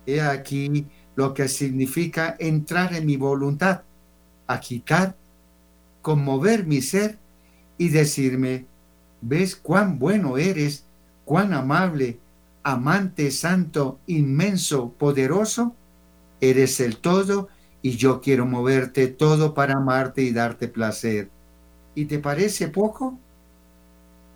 He 0.06 0.20
aquí 0.20 0.86
lo 1.16 1.34
que 1.34 1.48
significa 1.48 2.36
entrar 2.38 2.94
en 2.94 3.06
mi 3.06 3.16
voluntad, 3.16 3.82
agitar, 4.46 5.16
conmover 6.00 6.66
mi 6.66 6.80
ser 6.80 7.18
y 7.76 7.88
decirme, 7.88 8.66
¿ves 9.20 9.56
cuán 9.56 9.98
bueno 9.98 10.38
eres, 10.38 10.84
cuán 11.24 11.52
amable, 11.52 12.18
amante 12.72 13.30
santo, 13.30 13.98
inmenso, 14.06 14.90
poderoso, 14.90 15.74
eres 16.40 16.80
el 16.80 16.98
todo 16.98 17.48
y 17.80 17.92
yo 17.92 18.20
quiero 18.20 18.44
moverte 18.44 19.08
todo 19.08 19.54
para 19.54 19.74
amarte 19.74 20.22
y 20.22 20.32
darte 20.32 20.68
placer. 20.68 21.30
¿Y 21.94 22.04
te 22.04 22.18
parece 22.18 22.68
poco? 22.68 23.18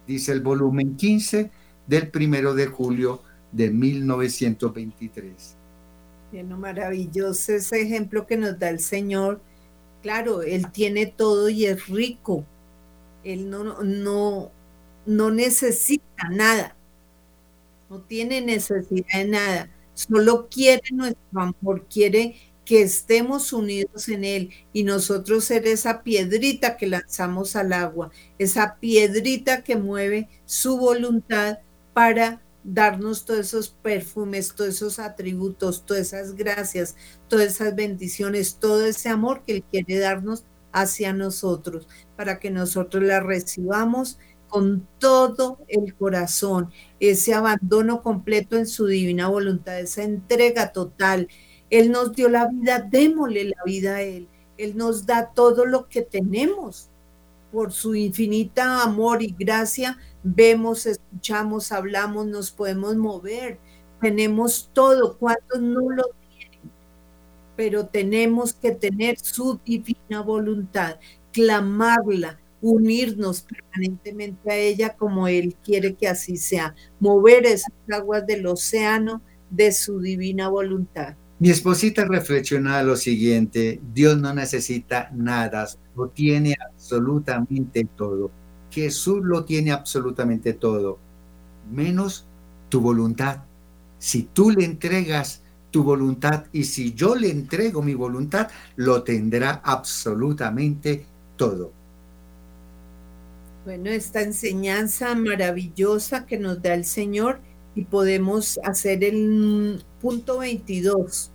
Dice 0.07 0.33
el 0.33 0.41
volumen 0.41 0.97
15 0.97 1.51
del 1.87 2.09
primero 2.09 2.55
de 2.55 2.67
julio 2.67 3.23
de 3.53 3.71
1923. 3.71 5.57
Bueno, 6.33 6.57
maravilloso 6.57 7.53
ese 7.53 7.83
ejemplo 7.83 8.27
que 8.27 8.39
nos 8.39 8.59
da 8.59 8.71
el 8.71 8.81
Señor. 8.81 9.43
Claro, 10.03 10.43
Él 10.43 10.73
tiene 10.73 11.07
todo 11.07 11.51
y 11.51 11.67
es 11.67 11.87
rico. 11.87 12.47
Él 13.25 13.51
no, 13.51 13.83
no, 13.83 14.51
no 15.05 15.31
necesita 15.31 16.29
nada 16.31 16.75
no 17.93 18.01
tiene 18.01 18.41
necesidad 18.41 19.07
de 19.13 19.25
nada, 19.27 19.71
solo 19.93 20.49
quiere 20.49 20.83
nuestro 20.93 21.21
amor, 21.39 21.87
quiere 21.91 22.37
que 22.65 22.81
estemos 22.81 23.53
unidos 23.53 24.09
en 24.09 24.25
Él. 24.25 24.51
Y 24.73 24.85
nosotros 24.85 25.45
ser 25.45 25.67
esa 25.67 26.03
piedrita 26.03 26.79
que 26.79 26.87
lanzamos 26.87 27.55
al 27.55 27.75
agua, 27.75 28.11
esa 28.39 28.79
piedrita 28.81 29.63
que 29.63 29.77
mueve 29.77 30.31
su 30.47 30.79
voluntad 30.79 31.59
para 31.93 32.41
darnos 32.65 33.27
todos 33.27 33.41
esos 33.41 33.69
perfumes, 33.69 34.55
todos 34.55 34.77
esos 34.77 34.99
atributos, 34.99 35.85
todas 35.85 36.15
esas 36.15 36.35
gracias, 36.35 36.97
todas 37.29 37.49
esas 37.49 37.77
bendiciones, 37.77 38.57
todo 38.59 38.87
ese 38.87 39.11
amor 39.11 39.43
que 39.45 39.57
Él 39.57 39.65
quiere 39.71 39.99
darnos 39.99 40.47
hacia 40.73 41.13
nosotros, 41.13 41.87
para 42.17 42.39
que 42.39 42.51
nosotros 42.51 43.03
la 43.03 43.21
recibamos 43.21 44.19
con 44.53 44.87
todo 44.99 45.61
el 45.67 45.95
corazón, 45.95 46.71
ese 47.01 47.33
abandono 47.33 48.03
completo 48.03 48.59
en 48.59 48.67
su 48.67 48.85
divina 48.87 49.29
voluntad, 49.29 49.81
esa 49.81 50.03
entrega 50.03 50.73
total. 50.73 51.27
Él 51.71 51.91
nos 51.91 52.13
dio 52.13 52.29
la 52.29 52.49
vida, 52.49 52.79
démosle 52.81 53.45
la 53.45 53.65
vida 53.65 53.97
a 53.97 54.03
Él. 54.03 54.29
Él 54.59 54.77
nos 54.77 55.07
da 55.07 55.31
todo 55.33 55.65
lo 55.65 55.89
que 55.89 56.03
tenemos. 56.03 56.91
Por 57.51 57.73
su 57.73 57.95
infinita 57.95 58.83
amor 58.83 59.23
y 59.23 59.35
gracia, 59.39 59.97
vemos, 60.23 60.85
escuchamos, 60.85 61.73
hablamos, 61.73 62.27
nos 62.27 62.51
podemos 62.51 62.95
mover, 62.97 63.59
tenemos 64.03 64.69
todo, 64.75 65.17
¿cuántos 65.17 65.63
no 65.63 65.89
lo 65.89 66.05
tienen? 66.29 66.71
Pero 67.57 67.87
tenemos 67.87 68.53
que 68.53 68.73
tener 68.73 69.19
su 69.19 69.59
divina 69.65 70.21
voluntad, 70.21 70.97
clamarla, 71.33 72.39
unirnos 72.63 73.43
permanentemente 73.43 74.51
a 74.51 74.57
ella 74.57 74.97
como 74.97 75.29
Él 75.29 75.57
quiere 75.63 75.95
que 75.95 76.09
así 76.09 76.37
sea, 76.37 76.75
mover 77.01 77.45
esas 77.45 77.73
aguas 77.93 78.27
del 78.27 78.47
océano 78.47 79.21
de 79.51 79.73
su 79.73 80.01
divina 80.01 80.49
voluntad. 80.49 81.17
Mi 81.41 81.51
esposita 81.51 82.05
reflexiona 82.05 82.83
lo 82.85 82.97
siguiente, 82.97 83.81
Dios 83.93 84.17
no 84.17 84.33
necesita 84.33 85.11
nada, 85.13 85.67
lo 85.97 86.09
tiene 86.09 86.55
absolutamente 86.65 87.87
todo. 87.97 88.31
Jesús 88.71 89.21
lo 89.23 89.45
tiene 89.45 89.73
absolutamente 89.73 90.55
todo, 90.55 90.99
menos 91.71 92.27
tu 92.69 92.81
voluntad. 92.81 93.43
Si 93.99 94.23
tú 94.33 94.51
le 94.51 94.65
entregas 94.65 95.43
tu 95.73 95.83
voluntad 95.83 96.45
y 96.53 96.65
si 96.65 96.95
yo 96.95 97.17
le 97.17 97.31
entrego 97.31 97.83
mi 97.83 97.95
voluntad, 97.95 98.49
lo 98.77 99.03
tendrá 99.03 99.61
absolutamente 99.65 101.05
todo. 101.37 101.73
Bueno, 103.65 103.91
esta 103.91 104.23
enseñanza 104.23 105.15
maravillosa 105.15 106.27
que 106.27 106.37
nos 106.37 106.61
da 106.61 106.75
el 106.75 106.85
Señor 106.85 107.41
y 107.77 107.85
podemos 107.85 108.59
hacer 108.65 109.05
el 109.05 109.85
punto 110.01 110.39
22, 110.39 111.31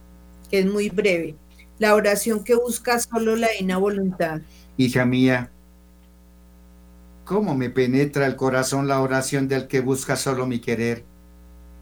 que 0.51 0.59
es 0.59 0.65
muy 0.65 0.89
breve. 0.89 1.37
La 1.79 1.95
oración 1.95 2.43
que 2.43 2.55
busca 2.55 2.99
solo 2.99 3.37
la 3.37 3.47
divina 3.49 3.77
voluntad. 3.77 4.41
Hija 4.75 5.05
mía, 5.05 5.51
¿cómo 7.23 7.55
me 7.55 7.69
penetra 7.69 8.25
el 8.25 8.35
corazón 8.35 8.89
la 8.89 8.99
oración 8.99 9.47
del 9.47 9.67
que 9.67 9.79
busca 9.79 10.17
solo 10.17 10.45
mi 10.45 10.59
querer? 10.59 11.05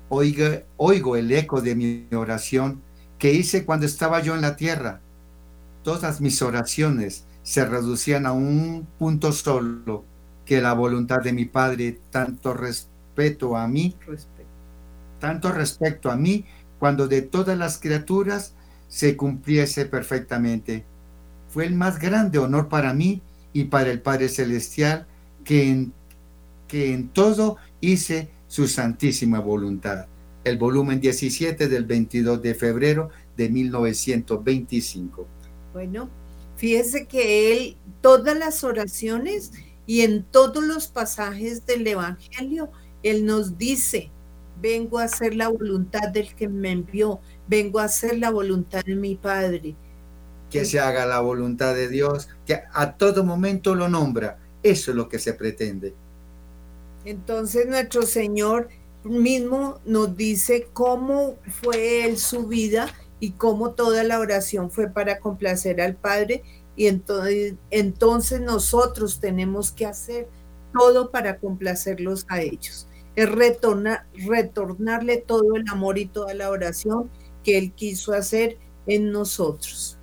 Oiga, 0.09 0.61
oigo 0.77 1.15
el 1.15 1.31
eco 1.31 1.59
de 1.59 1.75
mi 1.75 2.07
oración 2.15 2.83
que 3.17 3.33
hice 3.33 3.65
cuando 3.65 3.87
estaba 3.87 4.21
yo 4.21 4.35
en 4.35 4.41
la 4.41 4.55
tierra. 4.55 5.01
Todas 5.81 6.21
mis 6.21 6.43
oraciones 6.43 7.25
se 7.41 7.65
reducían 7.65 8.27
a 8.27 8.31
un 8.31 8.87
punto 8.99 9.31
solo, 9.31 10.05
que 10.45 10.61
la 10.61 10.73
voluntad 10.73 11.21
de 11.21 11.33
mi 11.33 11.45
Padre, 11.45 11.99
tanto 12.11 12.53
respeto 12.53 13.57
a 13.57 13.67
mí, 13.67 13.95
tanto 15.19 15.51
respecto 15.51 16.11
a 16.11 16.15
mí, 16.15 16.45
cuando 16.79 17.07
de 17.07 17.21
todas 17.21 17.57
las 17.57 17.79
criaturas 17.79 18.53
se 18.87 19.17
cumpliese 19.17 19.85
perfectamente. 19.85 20.85
Fue 21.49 21.65
el 21.65 21.75
más 21.75 21.99
grande 21.99 22.37
honor 22.37 22.69
para 22.69 22.93
mí 22.93 23.21
y 23.53 23.65
para 23.65 23.89
el 23.89 24.01
Padre 24.01 24.29
Celestial 24.29 25.07
que 25.43 25.69
en, 25.69 25.93
que 26.67 26.93
en 26.93 27.09
todo 27.09 27.57
hice 27.81 28.29
su 28.47 28.67
santísima 28.67 29.39
voluntad. 29.39 30.05
El 30.43 30.57
volumen 30.57 30.99
17 30.99 31.67
del 31.67 31.85
22 31.85 32.41
de 32.41 32.53
febrero 32.53 33.09
de 33.35 33.49
1925. 33.49 35.27
Bueno, 35.73 36.09
fíjese 36.55 37.07
que 37.07 37.51
él, 37.51 37.77
todas 38.01 38.37
las 38.37 38.63
oraciones 38.63 39.51
y 39.85 40.01
en 40.01 40.23
todos 40.23 40.63
los 40.63 40.87
pasajes 40.87 41.65
del 41.65 41.85
Evangelio, 41.85 42.69
Él 43.03 43.25
nos 43.25 43.57
dice, 43.57 44.11
vengo 44.61 44.99
a 44.99 45.03
hacer 45.03 45.35
la 45.35 45.49
voluntad 45.49 46.09
del 46.09 46.33
que 46.35 46.47
me 46.47 46.71
envió, 46.71 47.19
vengo 47.47 47.79
a 47.79 47.85
hacer 47.85 48.17
la 48.17 48.31
voluntad 48.31 48.83
de 48.83 48.95
mi 48.95 49.15
Padre. 49.15 49.75
Que 50.49 50.65
se 50.65 50.79
haga 50.79 51.05
la 51.05 51.19
voluntad 51.19 51.75
de 51.75 51.87
Dios, 51.87 52.29
que 52.45 52.61
a 52.73 52.93
todo 52.93 53.23
momento 53.23 53.75
lo 53.75 53.87
nombra. 53.89 54.39
Eso 54.63 54.91
es 54.91 54.97
lo 54.97 55.07
que 55.09 55.19
se 55.19 55.33
pretende. 55.33 55.93
Entonces 57.03 57.67
nuestro 57.67 58.03
Señor 58.03 58.69
mismo 59.03 59.79
nos 59.85 60.17
dice 60.17 60.67
cómo 60.73 61.35
fue 61.61 62.05
Él 62.05 62.17
su 62.17 62.47
vida 62.47 62.87
y 63.19 63.31
cómo 63.31 63.71
toda 63.71 64.03
la 64.03 64.19
oración 64.19 64.71
fue 64.71 64.87
para 64.87 65.19
complacer 65.19 65.79
al 65.81 65.95
Padre 65.95 66.43
y 66.75 66.87
entonces, 66.87 67.55
entonces 67.71 68.41
nosotros 68.41 69.19
tenemos 69.19 69.71
que 69.71 69.85
hacer 69.85 70.27
todo 70.73 71.09
para 71.09 71.39
complacerlos 71.39 72.25
a 72.27 72.41
ellos. 72.41 72.87
Es 73.15 73.31
retornar, 73.31 74.05
retornarle 74.13 75.17
todo 75.17 75.55
el 75.55 75.63
amor 75.69 75.97
y 75.97 76.05
toda 76.05 76.33
la 76.33 76.49
oración 76.49 77.09
que 77.43 77.57
Él 77.57 77.71
quiso 77.71 78.13
hacer 78.13 78.57
en 78.87 79.11
nosotros. 79.11 79.97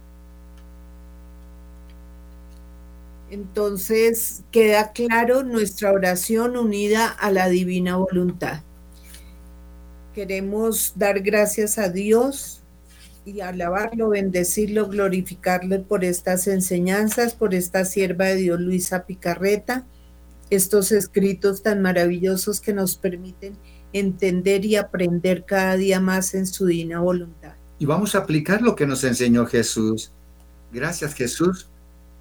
Entonces 3.30 4.42
queda 4.50 4.92
claro 4.92 5.42
nuestra 5.42 5.92
oración 5.92 6.56
unida 6.56 7.08
a 7.08 7.30
la 7.30 7.48
divina 7.48 7.96
voluntad. 7.96 8.62
Queremos 10.14 10.92
dar 10.96 11.20
gracias 11.20 11.78
a 11.78 11.88
Dios 11.88 12.61
y 13.24 13.40
alabarlo, 13.40 14.10
bendecirlo, 14.10 14.88
glorificarle 14.88 15.78
por 15.78 16.04
estas 16.04 16.46
enseñanzas, 16.48 17.34
por 17.34 17.54
esta 17.54 17.84
sierva 17.84 18.26
de 18.26 18.36
Dios 18.36 18.60
Luisa 18.60 19.06
Picarreta, 19.06 19.86
estos 20.50 20.92
escritos 20.92 21.62
tan 21.62 21.82
maravillosos 21.82 22.60
que 22.60 22.72
nos 22.72 22.96
permiten 22.96 23.56
entender 23.92 24.64
y 24.64 24.76
aprender 24.76 25.44
cada 25.44 25.76
día 25.76 26.00
más 26.00 26.34
en 26.34 26.46
su 26.46 26.66
divina 26.66 27.00
voluntad. 27.00 27.54
Y 27.78 27.86
vamos 27.86 28.14
a 28.14 28.18
aplicar 28.18 28.62
lo 28.62 28.74
que 28.74 28.86
nos 28.86 29.04
enseñó 29.04 29.46
Jesús. 29.46 30.12
Gracias 30.72 31.14
Jesús, 31.14 31.68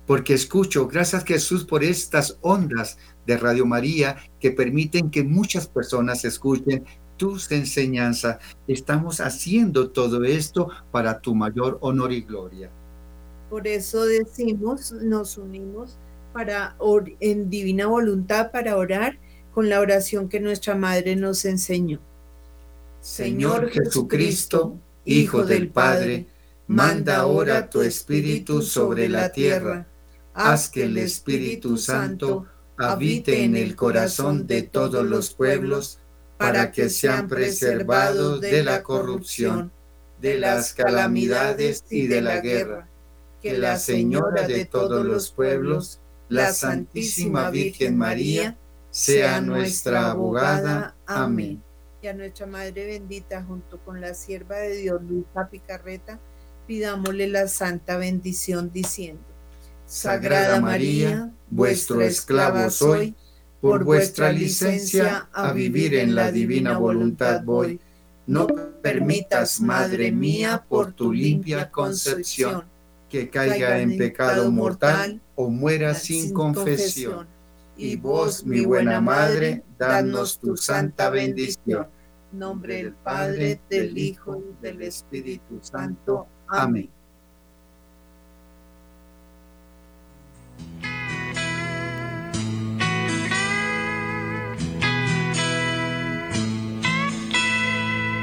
porque 0.05 0.33
escucho, 0.33 0.87
gracias 0.87 1.23
Jesús 1.23 1.65
por 1.65 1.83
estas 1.83 2.37
ondas 2.41 2.97
de 3.25 3.37
Radio 3.37 3.65
María 3.65 4.17
que 4.39 4.51
permiten 4.51 5.09
que 5.09 5.23
muchas 5.23 5.67
personas 5.67 6.25
escuchen 6.25 6.85
tus 7.21 7.51
enseñanzas. 7.51 8.39
Estamos 8.67 9.21
haciendo 9.21 9.91
todo 9.91 10.23
esto 10.23 10.69
para 10.91 11.21
tu 11.21 11.35
mayor 11.35 11.77
honor 11.81 12.11
y 12.11 12.21
gloria. 12.21 12.71
Por 13.47 13.67
eso 13.67 14.05
decimos, 14.05 14.91
nos 14.91 15.37
unimos 15.37 15.99
para 16.33 16.75
en 17.19 17.47
divina 17.47 17.85
voluntad 17.85 18.49
para 18.49 18.75
orar 18.75 19.19
con 19.53 19.69
la 19.69 19.81
oración 19.81 20.29
que 20.29 20.39
nuestra 20.39 20.73
madre 20.73 21.15
nos 21.15 21.45
enseñó. 21.45 21.99
Señor 23.01 23.69
Jesucristo, 23.69 24.79
Hijo 25.05 25.45
del 25.45 25.69
Padre, 25.69 26.25
manda 26.65 27.17
ahora 27.17 27.69
tu 27.69 27.83
Espíritu 27.83 28.63
sobre 28.63 29.07
la 29.07 29.31
tierra. 29.31 29.85
Haz 30.33 30.69
que 30.69 30.85
el 30.85 30.97
Espíritu 30.97 31.77
Santo 31.77 32.47
habite 32.77 33.43
en 33.43 33.55
el 33.55 33.75
corazón 33.75 34.47
de 34.47 34.63
todos 34.63 35.05
los 35.05 35.35
pueblos 35.35 36.00
para 36.41 36.71
que 36.71 36.89
sean 36.89 37.27
preservados 37.27 38.41
de 38.41 38.63
la 38.63 38.81
corrupción, 38.81 39.71
de 40.19 40.39
las 40.39 40.73
calamidades 40.73 41.83
y 41.91 42.07
de 42.07 42.21
la 42.21 42.39
guerra. 42.39 42.87
Que 43.43 43.57
la 43.57 43.77
Señora 43.77 44.47
de 44.47 44.65
todos 44.65 45.05
los 45.05 45.31
pueblos, 45.31 45.99
la 46.29 46.51
Santísima 46.51 47.51
Virgen 47.51 47.95
María, 47.95 48.57
sea 48.89 49.39
nuestra 49.39 50.09
abogada. 50.09 50.95
Amén. 51.05 51.61
Y 52.01 52.07
a 52.07 52.13
nuestra 52.13 52.47
Madre 52.47 52.87
bendita, 52.87 53.43
junto 53.43 53.77
con 53.77 54.01
la 54.01 54.15
sierva 54.15 54.57
de 54.57 54.77
Dios, 54.77 54.99
Luisa 55.03 55.47
Picarreta, 55.47 56.19
pidámosle 56.65 57.27
la 57.27 57.47
santa 57.47 57.97
bendición 57.97 58.71
diciendo, 58.73 59.21
Sagrada 59.85 60.59
María, 60.59 61.31
vuestro 61.49 62.01
esclavo 62.01 62.67
soy 62.71 63.15
por 63.61 63.83
vuestra 63.83 64.31
licencia 64.31 65.29
a 65.31 65.53
vivir 65.53 65.93
en 65.93 66.15
la 66.15 66.31
divina 66.31 66.77
voluntad 66.77 67.43
voy. 67.43 67.79
No 68.25 68.47
permitas, 68.81 69.61
Madre 69.61 70.11
mía, 70.11 70.65
por 70.67 70.93
tu 70.93 71.13
limpia 71.13 71.69
concepción, 71.69 72.63
que 73.07 73.29
caiga 73.29 73.79
en 73.79 73.97
pecado 73.97 74.51
mortal 74.51 75.21
o 75.35 75.49
muera 75.49 75.93
sin 75.93 76.33
confesión. 76.33 77.27
Y 77.77 77.95
vos, 77.95 78.45
mi 78.45 78.65
buena 78.65 78.99
Madre, 78.99 79.63
danos 79.77 80.39
tu 80.39 80.57
santa 80.57 81.09
bendición. 81.09 81.87
Nombre 82.31 82.77
del 82.77 82.93
Padre, 82.93 83.59
del 83.69 83.97
Hijo 83.97 84.41
y 84.41 84.63
del 84.63 84.81
Espíritu 84.81 85.59
Santo. 85.61 86.27
Amén. 86.47 86.89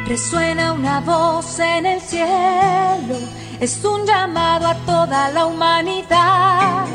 Resuena 0.08 0.72
una 0.72 1.00
voz 1.00 1.58
en 1.58 1.84
el 1.84 2.00
cielo, 2.00 3.18
es 3.60 3.84
un 3.84 4.06
llamado 4.06 4.66
a 4.66 4.74
toda 4.86 5.28
la 5.28 5.44
humanidad, 5.44 6.86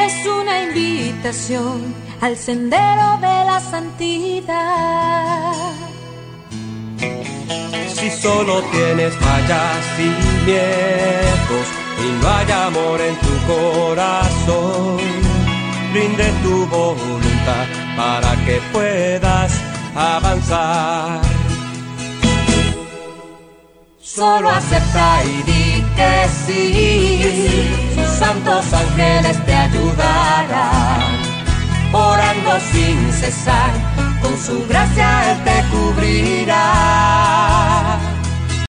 es 0.00 0.26
una 0.26 0.62
invitación 0.62 1.94
al 2.22 2.38
sendero 2.38 3.18
de 3.20 3.44
la 3.50 3.60
santidad. 3.60 5.52
Si 7.94 8.10
solo 8.12 8.62
tienes 8.72 9.14
fallas 9.16 9.84
y 9.98 10.46
miedos 10.46 11.66
y 12.02 12.22
no 12.22 12.28
hay 12.30 12.50
amor 12.50 12.98
en 13.02 13.14
tu 13.16 13.34
corazón, 13.52 14.96
rinde 15.92 16.32
tu 16.42 16.66
voluntad 16.68 17.66
para 17.94 18.34
que 18.46 18.58
puedas 18.72 19.52
avanzar 19.94 21.37
Solo 24.14 24.48
acepta 24.48 25.22
y 25.22 25.42
di 25.42 25.84
que 25.94 26.28
sí. 26.46 27.92
Sus 27.94 28.08
santos 28.18 28.72
ángeles 28.72 29.44
te 29.44 29.54
ayudarán. 29.54 31.12
Orando 31.92 32.58
sin 32.72 33.12
cesar, 33.12 33.70
con 34.22 34.34
su 34.38 34.66
gracia 34.66 35.32
Él 35.32 35.44
te 35.44 35.62
cubrirá. 35.70 36.58